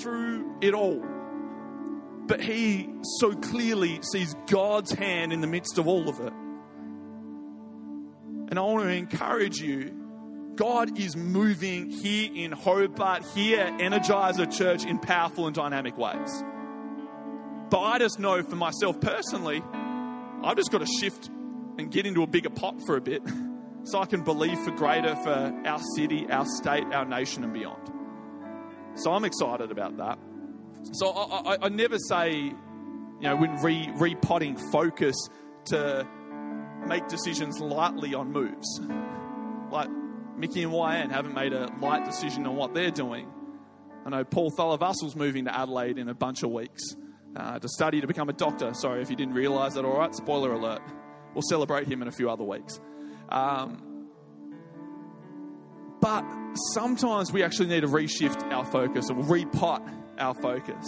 through 0.00 0.56
it 0.62 0.72
all. 0.72 1.04
But 2.26 2.40
he 2.40 2.88
so 3.18 3.34
clearly 3.34 4.00
sees 4.00 4.34
God's 4.46 4.92
hand 4.92 5.30
in 5.32 5.42
the 5.42 5.46
midst 5.46 5.76
of 5.76 5.86
all 5.86 6.08
of 6.08 6.20
it. 6.20 6.32
And 8.48 8.58
I 8.58 8.62
want 8.62 8.84
to 8.84 8.90
encourage 8.90 9.58
you 9.58 9.94
God 10.56 10.98
is 10.98 11.16
moving 11.16 11.90
here 11.90 12.30
in 12.34 12.50
Hobart, 12.50 13.24
here 13.34 13.60
at 13.60 13.78
Energizer 13.78 14.50
Church 14.50 14.86
in 14.86 14.98
powerful 14.98 15.46
and 15.46 15.54
dynamic 15.54 15.98
ways. 15.98 16.42
But 17.68 17.80
I 17.80 17.98
just 17.98 18.18
know 18.18 18.42
for 18.42 18.56
myself 18.56 18.98
personally, 19.00 19.62
I've 20.42 20.56
just 20.56 20.70
got 20.70 20.78
to 20.78 20.86
shift 21.00 21.28
and 21.78 21.90
get 21.90 22.06
into 22.06 22.22
a 22.22 22.26
bigger 22.26 22.50
pot 22.50 22.80
for 22.86 22.96
a 22.96 23.00
bit 23.00 23.22
so 23.84 24.00
I 24.00 24.06
can 24.06 24.22
believe 24.22 24.58
for 24.60 24.70
greater 24.72 25.14
for 25.16 25.62
our 25.66 25.80
city, 25.94 26.26
our 26.30 26.46
state, 26.46 26.84
our 26.92 27.04
nation, 27.04 27.44
and 27.44 27.52
beyond. 27.52 27.90
So 28.96 29.12
I'm 29.12 29.24
excited 29.24 29.70
about 29.70 29.96
that. 29.98 30.18
So 30.92 31.10
I, 31.10 31.54
I, 31.54 31.58
I 31.62 31.68
never 31.68 31.98
say, 31.98 32.32
you 32.32 32.54
know, 33.20 33.36
when 33.36 33.56
re, 33.62 33.90
repotting 33.96 34.56
focus 34.70 35.16
to 35.66 36.06
make 36.86 37.08
decisions 37.08 37.58
lightly 37.60 38.14
on 38.14 38.32
moves. 38.32 38.80
Like 39.70 39.88
Mickey 40.36 40.62
and 40.62 40.72
YN 40.72 41.10
haven't 41.10 41.34
made 41.34 41.52
a 41.52 41.68
light 41.80 42.04
decision 42.04 42.46
on 42.46 42.56
what 42.56 42.74
they're 42.74 42.90
doing. 42.90 43.28
I 44.04 44.10
know 44.10 44.24
Paul 44.24 44.52
Thallavassel's 44.52 45.16
moving 45.16 45.46
to 45.46 45.56
Adelaide 45.56 45.98
in 45.98 46.08
a 46.08 46.14
bunch 46.14 46.44
of 46.44 46.50
weeks 46.50 46.94
uh, 47.36 47.58
to 47.58 47.68
study 47.68 48.00
to 48.00 48.06
become 48.06 48.28
a 48.28 48.32
doctor. 48.32 48.72
Sorry 48.74 49.02
if 49.02 49.10
you 49.10 49.16
didn't 49.16 49.34
realise 49.34 49.74
that, 49.74 49.84
all 49.84 49.98
right? 49.98 50.14
Spoiler 50.14 50.52
alert. 50.52 50.82
We'll 51.34 51.42
celebrate 51.42 51.86
him 51.86 52.00
in 52.02 52.08
a 52.08 52.12
few 52.12 52.30
other 52.30 52.44
weeks. 52.44 52.80
Um, 53.28 54.08
but 56.00 56.24
sometimes 56.72 57.32
we 57.32 57.42
actually 57.42 57.68
need 57.68 57.80
to 57.80 57.88
reshift 57.88 58.42
our 58.52 58.64
focus 58.64 59.10
or 59.10 59.16
repot 59.16 59.86
our 60.18 60.34
focus. 60.34 60.84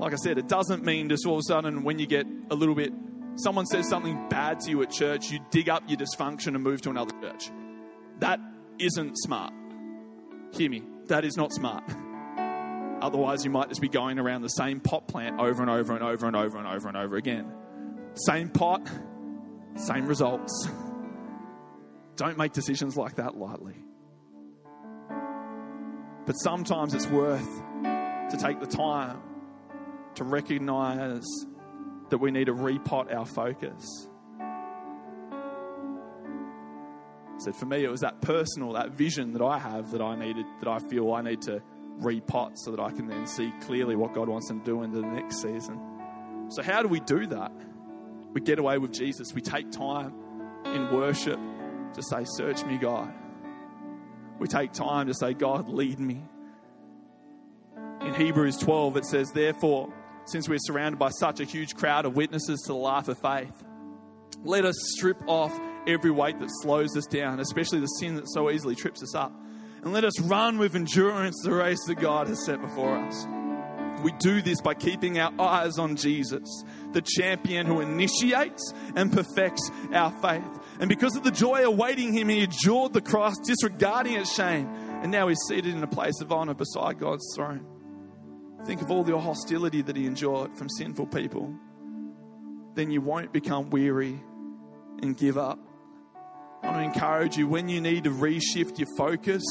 Like 0.00 0.12
I 0.12 0.16
said, 0.16 0.38
it 0.38 0.48
doesn't 0.48 0.84
mean 0.84 1.08
just 1.08 1.24
all 1.26 1.34
of 1.34 1.40
a 1.40 1.42
sudden 1.42 1.84
when 1.84 1.98
you 1.98 2.06
get 2.06 2.26
a 2.50 2.54
little 2.54 2.74
bit, 2.74 2.92
someone 3.36 3.66
says 3.66 3.88
something 3.88 4.28
bad 4.28 4.60
to 4.60 4.70
you 4.70 4.82
at 4.82 4.90
church, 4.90 5.30
you 5.30 5.38
dig 5.50 5.68
up 5.68 5.84
your 5.86 5.98
dysfunction 5.98 6.48
and 6.48 6.62
move 6.62 6.82
to 6.82 6.90
another 6.90 7.12
church. 7.20 7.50
That 8.18 8.40
isn't 8.78 9.14
smart. 9.18 9.52
Hear 10.52 10.70
me, 10.70 10.82
that 11.06 11.24
is 11.24 11.36
not 11.36 11.52
smart. 11.52 11.84
Otherwise, 13.04 13.44
you 13.44 13.50
might 13.50 13.68
just 13.68 13.82
be 13.82 13.88
going 13.90 14.18
around 14.18 14.40
the 14.40 14.48
same 14.48 14.80
pot 14.80 15.06
plant 15.06 15.38
over 15.38 15.60
and 15.60 15.70
over 15.70 15.92
and 15.92 16.02
over 16.02 16.26
and 16.26 16.34
over 16.34 16.56
and 16.56 16.66
over 16.66 16.88
and 16.88 16.96
over 16.96 17.16
again. 17.16 17.52
Same 18.14 18.48
pot, 18.48 18.80
same 19.76 20.06
results. 20.06 20.70
Don't 22.16 22.38
make 22.38 22.54
decisions 22.54 22.96
like 22.96 23.16
that 23.16 23.36
lightly. 23.36 23.74
But 26.24 26.32
sometimes 26.32 26.94
it's 26.94 27.06
worth 27.06 27.46
to 27.82 28.38
take 28.40 28.58
the 28.60 28.66
time 28.66 29.20
to 30.14 30.24
recognize 30.24 31.26
that 32.08 32.16
we 32.16 32.30
need 32.30 32.46
to 32.46 32.54
repot 32.54 33.14
our 33.14 33.26
focus. 33.26 34.08
said 37.36 37.54
for 37.54 37.66
me 37.66 37.84
it 37.84 37.90
was 37.90 38.00
that 38.00 38.22
personal, 38.22 38.72
that 38.72 38.92
vision 38.92 39.34
that 39.34 39.42
I 39.42 39.58
have 39.58 39.90
that 39.90 40.00
I 40.00 40.16
needed, 40.16 40.46
that 40.60 40.68
I 40.68 40.78
feel 40.78 41.12
I 41.12 41.20
need 41.20 41.42
to 41.42 41.60
repot 42.00 42.52
so 42.56 42.70
that 42.70 42.80
I 42.80 42.90
can 42.90 43.06
then 43.06 43.26
see 43.26 43.52
clearly 43.62 43.96
what 43.96 44.14
God 44.14 44.28
wants 44.28 44.48
to 44.48 44.60
do 44.64 44.82
into 44.82 45.00
the 45.00 45.06
next 45.06 45.42
season. 45.42 45.80
So 46.48 46.62
how 46.62 46.82
do 46.82 46.88
we 46.88 47.00
do 47.00 47.26
that? 47.26 47.52
We 48.32 48.40
get 48.40 48.58
away 48.58 48.78
with 48.78 48.92
Jesus. 48.92 49.32
We 49.32 49.40
take 49.40 49.70
time 49.70 50.12
in 50.66 50.92
worship 50.92 51.38
to 51.94 52.02
say, 52.02 52.24
Search 52.24 52.64
me, 52.64 52.78
God. 52.78 53.12
We 54.38 54.48
take 54.48 54.72
time 54.72 55.06
to 55.06 55.14
say, 55.14 55.34
God, 55.34 55.68
lead 55.68 56.00
me. 56.00 56.22
In 58.00 58.12
Hebrews 58.14 58.58
12, 58.58 58.96
it 58.98 59.06
says, 59.06 59.30
Therefore, 59.32 59.92
since 60.26 60.48
we're 60.48 60.58
surrounded 60.58 60.98
by 60.98 61.10
such 61.10 61.40
a 61.40 61.44
huge 61.44 61.76
crowd 61.76 62.04
of 62.04 62.16
witnesses 62.16 62.60
to 62.62 62.72
the 62.72 62.78
life 62.78 63.08
of 63.08 63.18
faith, 63.18 63.64
let 64.42 64.64
us 64.64 64.74
strip 64.96 65.16
off 65.26 65.58
every 65.86 66.10
weight 66.10 66.38
that 66.40 66.50
slows 66.62 66.96
us 66.96 67.06
down, 67.06 67.40
especially 67.40 67.80
the 67.80 67.86
sin 67.86 68.16
that 68.16 68.28
so 68.28 68.50
easily 68.50 68.74
trips 68.74 69.02
us 69.02 69.14
up. 69.14 69.32
And 69.84 69.92
let 69.92 70.04
us 70.04 70.18
run 70.22 70.56
with 70.56 70.74
endurance 70.74 71.38
the 71.44 71.52
race 71.52 71.84
that 71.86 71.96
God 71.96 72.26
has 72.28 72.44
set 72.46 72.60
before 72.60 72.96
us. 72.96 73.26
We 74.02 74.12
do 74.12 74.40
this 74.40 74.60
by 74.60 74.74
keeping 74.74 75.18
our 75.18 75.32
eyes 75.38 75.78
on 75.78 75.96
Jesus, 75.96 76.64
the 76.92 77.02
champion 77.02 77.66
who 77.66 77.80
initiates 77.80 78.72
and 78.96 79.12
perfects 79.12 79.70
our 79.92 80.10
faith. 80.22 80.42
And 80.80 80.88
because 80.88 81.16
of 81.16 81.22
the 81.22 81.30
joy 81.30 81.64
awaiting 81.64 82.12
him, 82.12 82.28
he 82.28 82.42
endured 82.42 82.94
the 82.94 83.02
cross, 83.02 83.34
disregarding 83.46 84.14
its 84.14 84.34
shame. 84.34 84.68
And 85.02 85.12
now 85.12 85.28
he's 85.28 85.40
seated 85.48 85.74
in 85.74 85.82
a 85.82 85.86
place 85.86 86.20
of 86.20 86.32
honor 86.32 86.54
beside 86.54 86.98
God's 86.98 87.24
throne. 87.34 87.66
Think 88.64 88.80
of 88.80 88.90
all 88.90 89.04
the 89.04 89.18
hostility 89.18 89.82
that 89.82 89.96
he 89.96 90.06
endured 90.06 90.54
from 90.54 90.70
sinful 90.70 91.06
people. 91.06 91.54
Then 92.74 92.90
you 92.90 93.02
won't 93.02 93.32
become 93.32 93.68
weary 93.68 94.18
and 95.02 95.16
give 95.16 95.36
up. 95.36 95.58
I 96.62 96.68
want 96.68 96.78
to 96.78 96.84
encourage 96.84 97.36
you 97.36 97.46
when 97.46 97.68
you 97.68 97.82
need 97.82 98.04
to 98.04 98.10
reshift 98.10 98.78
your 98.78 98.88
focus, 98.96 99.42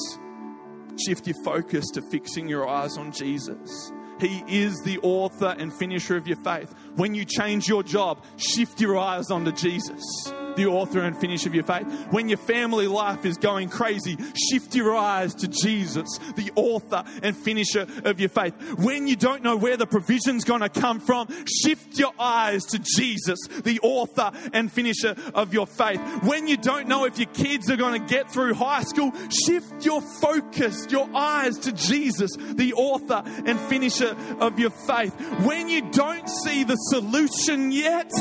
shift 1.00 1.28
your 1.28 1.42
focus 1.44 1.86
to 1.94 2.02
fixing 2.12 2.48
your 2.48 2.68
eyes 2.68 2.98
on 2.98 3.12
Jesus. 3.12 3.92
He 4.20 4.44
is 4.48 4.80
the 4.84 5.00
author 5.00 5.56
and 5.58 5.74
finisher 5.74 6.16
of 6.18 6.28
your 6.28 6.38
faith. 6.38 6.74
When 6.96 7.14
you 7.16 7.26
change 7.26 7.68
your 7.68 7.84
job, 7.84 8.24
shift 8.38 8.80
your 8.80 8.98
eyes 8.98 9.32
onto 9.32 9.52
Jesus 9.52 10.04
the 10.56 10.68
author 10.68 11.00
and 11.00 11.18
finish 11.18 11.46
of 11.46 11.54
your 11.54 11.64
faith. 11.64 11.86
When 12.12 12.30
your 12.30 12.38
family 12.38 12.88
life 12.88 13.26
is 13.26 13.38
going 13.38 13.70
crazy, 13.70 14.18
shift 14.50 14.76
your 14.76 14.96
eyes 14.96 15.34
to 15.36 15.48
Jesus, 15.48 16.18
the 16.36 16.52
author 16.56 17.04
and 17.22 17.36
finisher 17.36 17.88
of 18.04 18.20
your 18.20 18.30
faith. 18.30 18.54
When 18.78 19.08
you 19.08 19.16
don't 19.16 19.44
know 19.44 19.58
where 19.58 19.78
the 19.78 19.88
provision's 19.88 20.44
going 20.44 20.62
to 20.62 20.70
come 20.70 21.00
from, 21.00 21.28
shift 21.46 21.98
your 21.98 22.14
eyes 22.20 22.64
to 22.66 22.80
Jesus, 22.80 23.40
the 23.64 23.80
author 23.82 24.32
and 24.54 24.72
finisher 24.72 25.16
of 25.34 25.54
your 25.54 25.68
faith. 25.68 26.00
When 26.24 26.48
you 26.48 26.58
don't 26.58 26.88
know 26.88 27.06
if 27.06 27.18
your 27.18 27.30
kids 27.30 27.70
are 27.70 27.78
going 27.78 28.02
to 28.02 28.08
get 28.08 28.32
through 28.32 28.54
high 28.54 28.84
school, 28.84 29.12
shift 29.46 29.86
your 29.86 30.02
focus, 30.02 30.88
your 30.90 31.10
eyes 31.14 31.58
to 31.60 31.72
Jesus, 31.72 32.32
the 32.38 32.74
author 32.74 33.24
and 33.46 33.60
finisher 33.60 34.16
of 34.40 34.60
your 34.60 34.72
faith. 34.72 35.14
When 35.46 35.70
you 35.70 35.82
don't 35.92 36.28
see 36.30 36.64
the 36.64 36.76
solution 36.76 37.72
yet, 37.72 38.12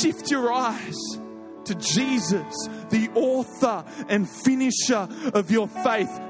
shift 0.00 0.30
your 0.30 0.52
eyes 0.52 1.20
to 1.66 1.74
Jesus, 1.74 2.68
the 2.90 3.10
author 3.14 3.84
and 4.08 4.28
finisher 4.28 5.08
of 5.32 5.50
your 5.50 5.68
faith. 5.68 6.20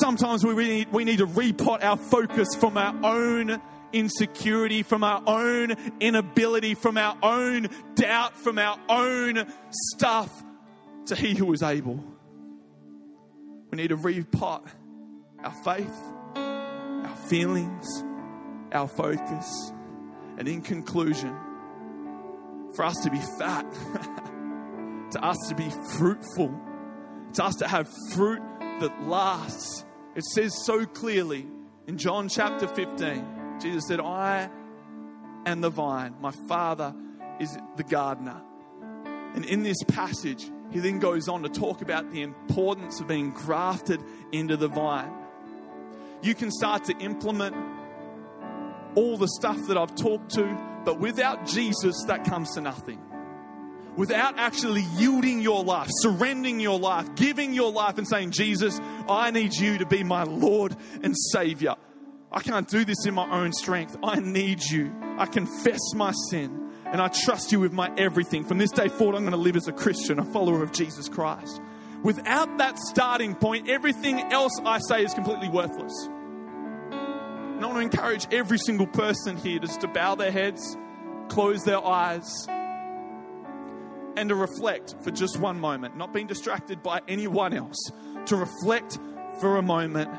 Sometimes 0.00 0.44
we 0.44 0.54
need, 0.54 0.92
we 0.92 1.04
need 1.04 1.18
to 1.18 1.26
repot 1.26 1.82
our 1.84 1.96
focus 1.96 2.48
from 2.58 2.76
our 2.78 2.94
own 3.04 3.60
insecurity, 3.92 4.82
from 4.82 5.04
our 5.04 5.22
own 5.26 5.74
inability, 6.00 6.74
from 6.74 6.96
our 6.96 7.16
own 7.22 7.68
doubt, 7.94 8.36
from 8.36 8.58
our 8.58 8.78
own 8.88 9.46
stuff 9.70 10.30
to 11.06 11.16
He 11.16 11.34
who 11.34 11.52
is 11.52 11.62
able. 11.62 12.02
We 13.70 13.76
need 13.76 13.88
to 13.88 13.96
repot 13.96 14.66
our 15.42 15.54
faith, 15.64 15.94
our 16.34 17.16
feelings, 17.28 18.04
our 18.72 18.88
focus. 18.88 19.72
And 20.38 20.48
in 20.48 20.62
conclusion, 20.62 21.36
for 22.74 22.84
us 22.84 22.96
to 23.02 23.10
be 23.10 23.20
fat, 23.38 23.66
to 25.12 25.24
us 25.24 25.38
to 25.48 25.54
be 25.54 25.70
fruitful, 25.96 26.54
to 27.34 27.44
us 27.44 27.56
to 27.56 27.68
have 27.68 27.88
fruit 28.12 28.42
that 28.80 29.08
lasts. 29.08 29.84
It 30.14 30.24
says 30.24 30.52
so 30.64 30.84
clearly 30.84 31.46
in 31.86 31.98
John 31.98 32.28
chapter 32.28 32.66
15, 32.66 33.58
Jesus 33.60 33.86
said, 33.86 34.00
I 34.00 34.50
am 35.46 35.60
the 35.60 35.70
vine, 35.70 36.14
my 36.20 36.32
Father 36.48 36.94
is 37.40 37.56
the 37.76 37.84
gardener. 37.84 38.40
And 39.34 39.44
in 39.44 39.62
this 39.62 39.82
passage, 39.88 40.50
he 40.70 40.80
then 40.80 40.98
goes 40.98 41.28
on 41.28 41.42
to 41.42 41.48
talk 41.48 41.82
about 41.82 42.12
the 42.12 42.22
importance 42.22 43.00
of 43.00 43.08
being 43.08 43.30
grafted 43.30 44.00
into 44.30 44.56
the 44.56 44.68
vine. 44.68 45.12
You 46.22 46.34
can 46.34 46.50
start 46.50 46.84
to 46.84 46.96
implement 46.98 47.56
all 48.94 49.16
the 49.16 49.28
stuff 49.28 49.66
that 49.68 49.76
I've 49.76 49.94
talked 49.94 50.30
to, 50.34 50.82
but 50.84 51.00
without 51.00 51.46
Jesus, 51.46 52.04
that 52.06 52.24
comes 52.24 52.52
to 52.54 52.60
nothing 52.60 53.00
without 53.96 54.38
actually 54.38 54.84
yielding 54.96 55.40
your 55.40 55.62
life, 55.64 55.88
surrendering 55.90 56.60
your 56.60 56.78
life, 56.78 57.14
giving 57.14 57.52
your 57.52 57.70
life, 57.72 57.98
and 57.98 58.08
saying, 58.08 58.30
Jesus, 58.30 58.80
I 59.08 59.30
need 59.30 59.54
you 59.54 59.78
to 59.78 59.86
be 59.86 60.04
my 60.04 60.22
Lord 60.24 60.76
and 61.02 61.14
Savior. 61.32 61.74
I 62.30 62.40
can't 62.40 62.68
do 62.68 62.84
this 62.84 63.04
in 63.06 63.14
my 63.14 63.30
own 63.30 63.52
strength. 63.52 63.96
I 64.02 64.18
need 64.18 64.62
you. 64.62 64.94
I 65.18 65.26
confess 65.26 65.80
my 65.94 66.12
sin 66.30 66.70
and 66.86 67.00
I 67.00 67.08
trust 67.08 67.52
you 67.52 67.60
with 67.60 67.72
my 67.72 67.92
everything. 67.96 68.44
From 68.44 68.58
this 68.58 68.70
day 68.70 68.88
forward, 68.88 69.16
I'm 69.16 69.22
going 69.22 69.32
to 69.32 69.38
live 69.38 69.56
as 69.56 69.68
a 69.68 69.72
Christian, 69.72 70.18
a 70.18 70.24
follower 70.24 70.62
of 70.62 70.72
Jesus 70.72 71.08
Christ. 71.08 71.60
Without 72.02 72.58
that 72.58 72.78
starting 72.78 73.34
point, 73.34 73.68
everything 73.68 74.20
else 74.32 74.58
I 74.64 74.78
say 74.78 75.04
is 75.04 75.14
completely 75.14 75.48
worthless. 75.48 75.92
And 76.10 77.62
I 77.62 77.66
want 77.66 77.76
to 77.76 77.80
encourage 77.80 78.26
every 78.32 78.58
single 78.58 78.86
person 78.86 79.36
here 79.36 79.58
just 79.58 79.82
to 79.82 79.88
bow 79.88 80.14
their 80.16 80.32
heads, 80.32 80.76
close 81.28 81.62
their 81.64 81.84
eyes, 81.84 82.46
and 84.16 84.28
to 84.28 84.34
reflect 84.34 84.94
for 85.02 85.10
just 85.10 85.38
one 85.38 85.58
moment, 85.60 85.96
not 85.96 86.12
being 86.12 86.26
distracted 86.26 86.82
by 86.82 87.00
anyone 87.08 87.52
else, 87.52 87.90
to 88.26 88.36
reflect 88.36 88.98
for 89.40 89.56
a 89.56 89.62
moment. 89.62 90.10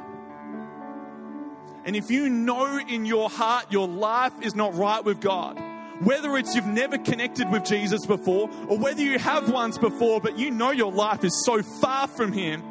And 1.86 1.96
if 1.96 2.10
you 2.10 2.30
know 2.30 2.78
in 2.78 3.06
your 3.06 3.30
heart 3.30 3.72
your 3.72 3.88
life 3.88 4.34
is 4.42 4.56
not 4.56 4.74
right 4.76 5.04
with 5.04 5.20
God, 5.20 5.62
whether 6.02 6.36
it's 6.38 6.56
you've 6.56 6.66
never 6.66 6.98
connected 6.98 7.50
with 7.52 7.66
Jesus 7.66 8.06
before, 8.06 8.50
or 8.68 8.78
whether 8.78 9.02
you 9.02 9.20
have 9.20 9.52
once 9.52 9.78
before, 9.78 10.20
but 10.20 10.38
you 10.38 10.52
know 10.52 10.72
your 10.72 10.92
life 10.92 11.24
is 11.24 11.46
so 11.46 11.62
far 11.62 12.08
from 12.08 12.32
Him 12.32 12.64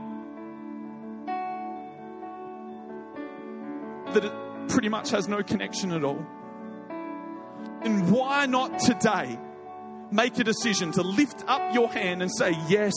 that 4.12 4.24
it 4.24 4.32
pretty 4.68 4.88
much 4.88 5.10
has 5.10 5.28
no 5.28 5.42
connection 5.42 5.92
at 5.92 6.04
all. 6.04 6.24
And 7.82 8.10
why 8.12 8.46
not 8.46 8.78
today 8.78 9.38
make 10.12 10.38
a 10.38 10.44
decision 10.44 10.92
to 10.92 11.02
lift 11.02 11.44
up 11.46 11.74
your 11.74 11.88
hand 11.88 12.22
and 12.22 12.30
say 12.30 12.52
yes 12.68 12.92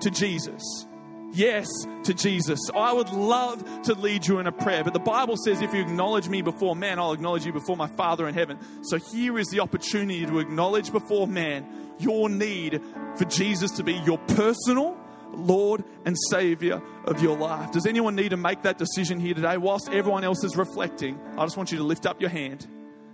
to 0.00 0.10
Jesus? 0.10 0.86
yes 1.32 1.68
to 2.04 2.14
Jesus. 2.14 2.58
I 2.74 2.92
would 2.92 3.10
love 3.10 3.82
to 3.82 3.94
lead 3.94 4.26
you 4.26 4.38
in 4.38 4.46
a 4.46 4.52
prayer, 4.52 4.84
but 4.84 4.92
the 4.92 5.00
Bible 5.00 5.36
says 5.36 5.60
if 5.60 5.72
you 5.72 5.80
acknowledge 5.80 6.28
me 6.28 6.42
before 6.42 6.76
man, 6.76 6.98
I'll 6.98 7.12
acknowledge 7.12 7.46
you 7.46 7.52
before 7.52 7.76
my 7.76 7.88
Father 7.88 8.28
in 8.28 8.34
heaven. 8.34 8.58
So 8.82 8.96
here 8.96 9.38
is 9.38 9.48
the 9.48 9.60
opportunity 9.60 10.26
to 10.26 10.38
acknowledge 10.38 10.92
before 10.92 11.26
man 11.26 11.66
your 11.98 12.28
need 12.28 12.80
for 13.16 13.24
Jesus 13.24 13.70
to 13.72 13.84
be 13.84 13.94
your 13.94 14.18
personal 14.18 14.98
Lord 15.32 15.84
and 16.04 16.16
Savior 16.30 16.82
of 17.04 17.22
your 17.22 17.36
life. 17.36 17.70
Does 17.72 17.86
anyone 17.86 18.16
need 18.16 18.30
to 18.30 18.36
make 18.36 18.62
that 18.62 18.78
decision 18.78 19.20
here 19.20 19.34
today? 19.34 19.56
Whilst 19.56 19.88
everyone 19.90 20.24
else 20.24 20.42
is 20.42 20.56
reflecting, 20.56 21.20
I 21.36 21.44
just 21.44 21.56
want 21.56 21.70
you 21.70 21.78
to 21.78 21.84
lift 21.84 22.06
up 22.06 22.20
your 22.20 22.30
hand. 22.30 22.66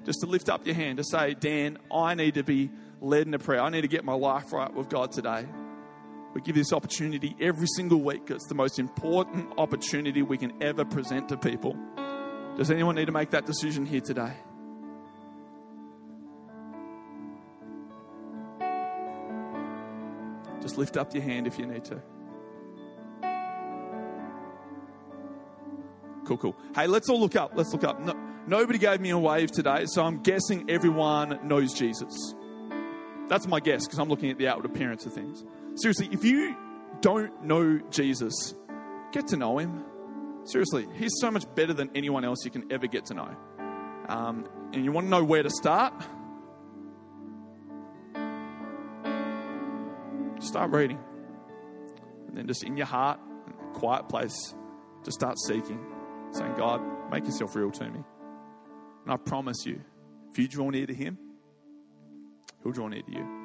Just 0.05 0.21
to 0.21 0.27
lift 0.27 0.49
up 0.49 0.65
your 0.65 0.77
hand 0.77 0.99
to 0.99 1.05
say, 1.05 1.35
Dan, 1.35 1.79
I 1.93 2.15
need 2.15 2.35
to 2.35 2.45
be 2.45 2.71
led 3.07 3.27
in 3.27 3.35
a 3.35 3.39
prayer. 3.39 3.63
I 3.63 3.71
need 3.71 3.83
to 3.83 3.89
get 3.89 4.05
my 4.05 4.15
life 4.15 4.53
right 4.53 4.73
with 4.73 4.89
God 4.89 5.13
today. 5.13 5.47
We 6.35 6.43
give 6.43 6.55
this 6.55 6.73
opportunity 6.73 7.35
every 7.41 7.67
single 7.77 8.03
week. 8.03 8.31
It's 8.31 8.47
the 8.47 8.55
most 8.55 8.79
important 8.79 9.53
opportunity 9.57 10.21
we 10.23 10.37
can 10.37 10.63
ever 10.63 10.85
present 10.85 11.31
to 11.31 11.37
people. 11.39 11.75
Does 12.57 12.71
anyone 12.71 12.97
need 12.97 13.07
to 13.07 13.13
make 13.13 13.31
that 13.31 13.47
decision 13.47 13.87
here 13.87 14.01
today? 14.01 14.35
Just 20.61 20.77
lift 20.79 20.97
up 20.97 21.15
your 21.15 21.23
hand 21.23 21.47
if 21.47 21.59
you 21.59 21.67
need 21.67 21.85
to. 21.85 22.03
Cool, 26.27 26.39
cool. 26.39 26.57
Hey, 26.75 26.87
let's 26.87 27.09
all 27.09 27.21
look 27.21 27.37
up. 27.37 27.53
Let's 27.55 27.73
look 27.73 27.85
up. 27.85 28.01
No, 28.01 28.15
nobody 28.47 28.79
gave 28.79 29.01
me 29.01 29.11
a 29.11 29.19
wave 29.19 29.53
today, 29.53 29.85
so 29.87 30.05
I'm 30.05 30.23
guessing 30.23 30.69
everyone 30.69 31.39
knows 31.47 31.73
Jesus. 31.73 32.35
That's 33.29 33.47
my 33.47 33.61
guess 33.61 33.87
because 33.87 33.99
I'm 33.99 34.09
looking 34.09 34.31
at 34.31 34.39
the 34.39 34.49
outward 34.49 34.67
appearance 34.67 35.05
of 35.07 35.13
things. 35.13 35.45
Seriously, 35.75 36.09
if 36.13 36.25
you 36.25 36.57
don't 37.01 37.45
know 37.45 37.79
Jesus, 37.91 38.55
get 39.13 39.27
to 39.29 39.37
know 39.37 39.59
him. 39.59 39.85
Seriously, 40.45 40.87
he's 40.95 41.13
so 41.21 41.31
much 41.31 41.45
better 41.55 41.73
than 41.73 41.91
anyone 41.95 42.25
else 42.25 42.45
you 42.45 42.51
can 42.51 42.71
ever 42.73 42.87
get 42.87 43.07
to 43.07 43.15
know. 43.15 43.37
Um, 44.09 44.49
and 44.73 44.85
you 44.85 44.93
want 44.93 45.07
to 45.07 45.11
know 45.11 45.25
where 45.25 45.43
to 45.43 45.51
start? 45.51 45.93
Start 50.39 50.71
reading. 50.71 51.01
And 52.29 52.37
then 52.37 52.47
just 52.47 52.63
in 52.63 52.77
your 52.77 52.87
heart, 52.87 53.19
in 53.47 53.53
a 53.53 53.73
quiet 53.73 54.09
place, 54.09 54.55
just 55.05 55.19
start 55.19 55.37
seeking, 55.41 55.85
saying, 56.31 56.55
God, 56.57 56.81
make 57.11 57.25
yourself 57.25 57.57
real 57.57 57.73
to 57.73 57.91
me. 57.91 58.05
And 59.05 59.13
I 59.13 59.17
promise 59.17 59.67
you, 59.67 59.81
if 60.31 60.39
you 60.39 60.47
draw 60.47 60.71
near 60.71 60.87
to 60.87 60.95
him, 60.95 61.19
he'll 62.67 62.73
draw 62.73 62.89
near 62.89 63.03
to 63.03 63.13
you. 63.13 63.36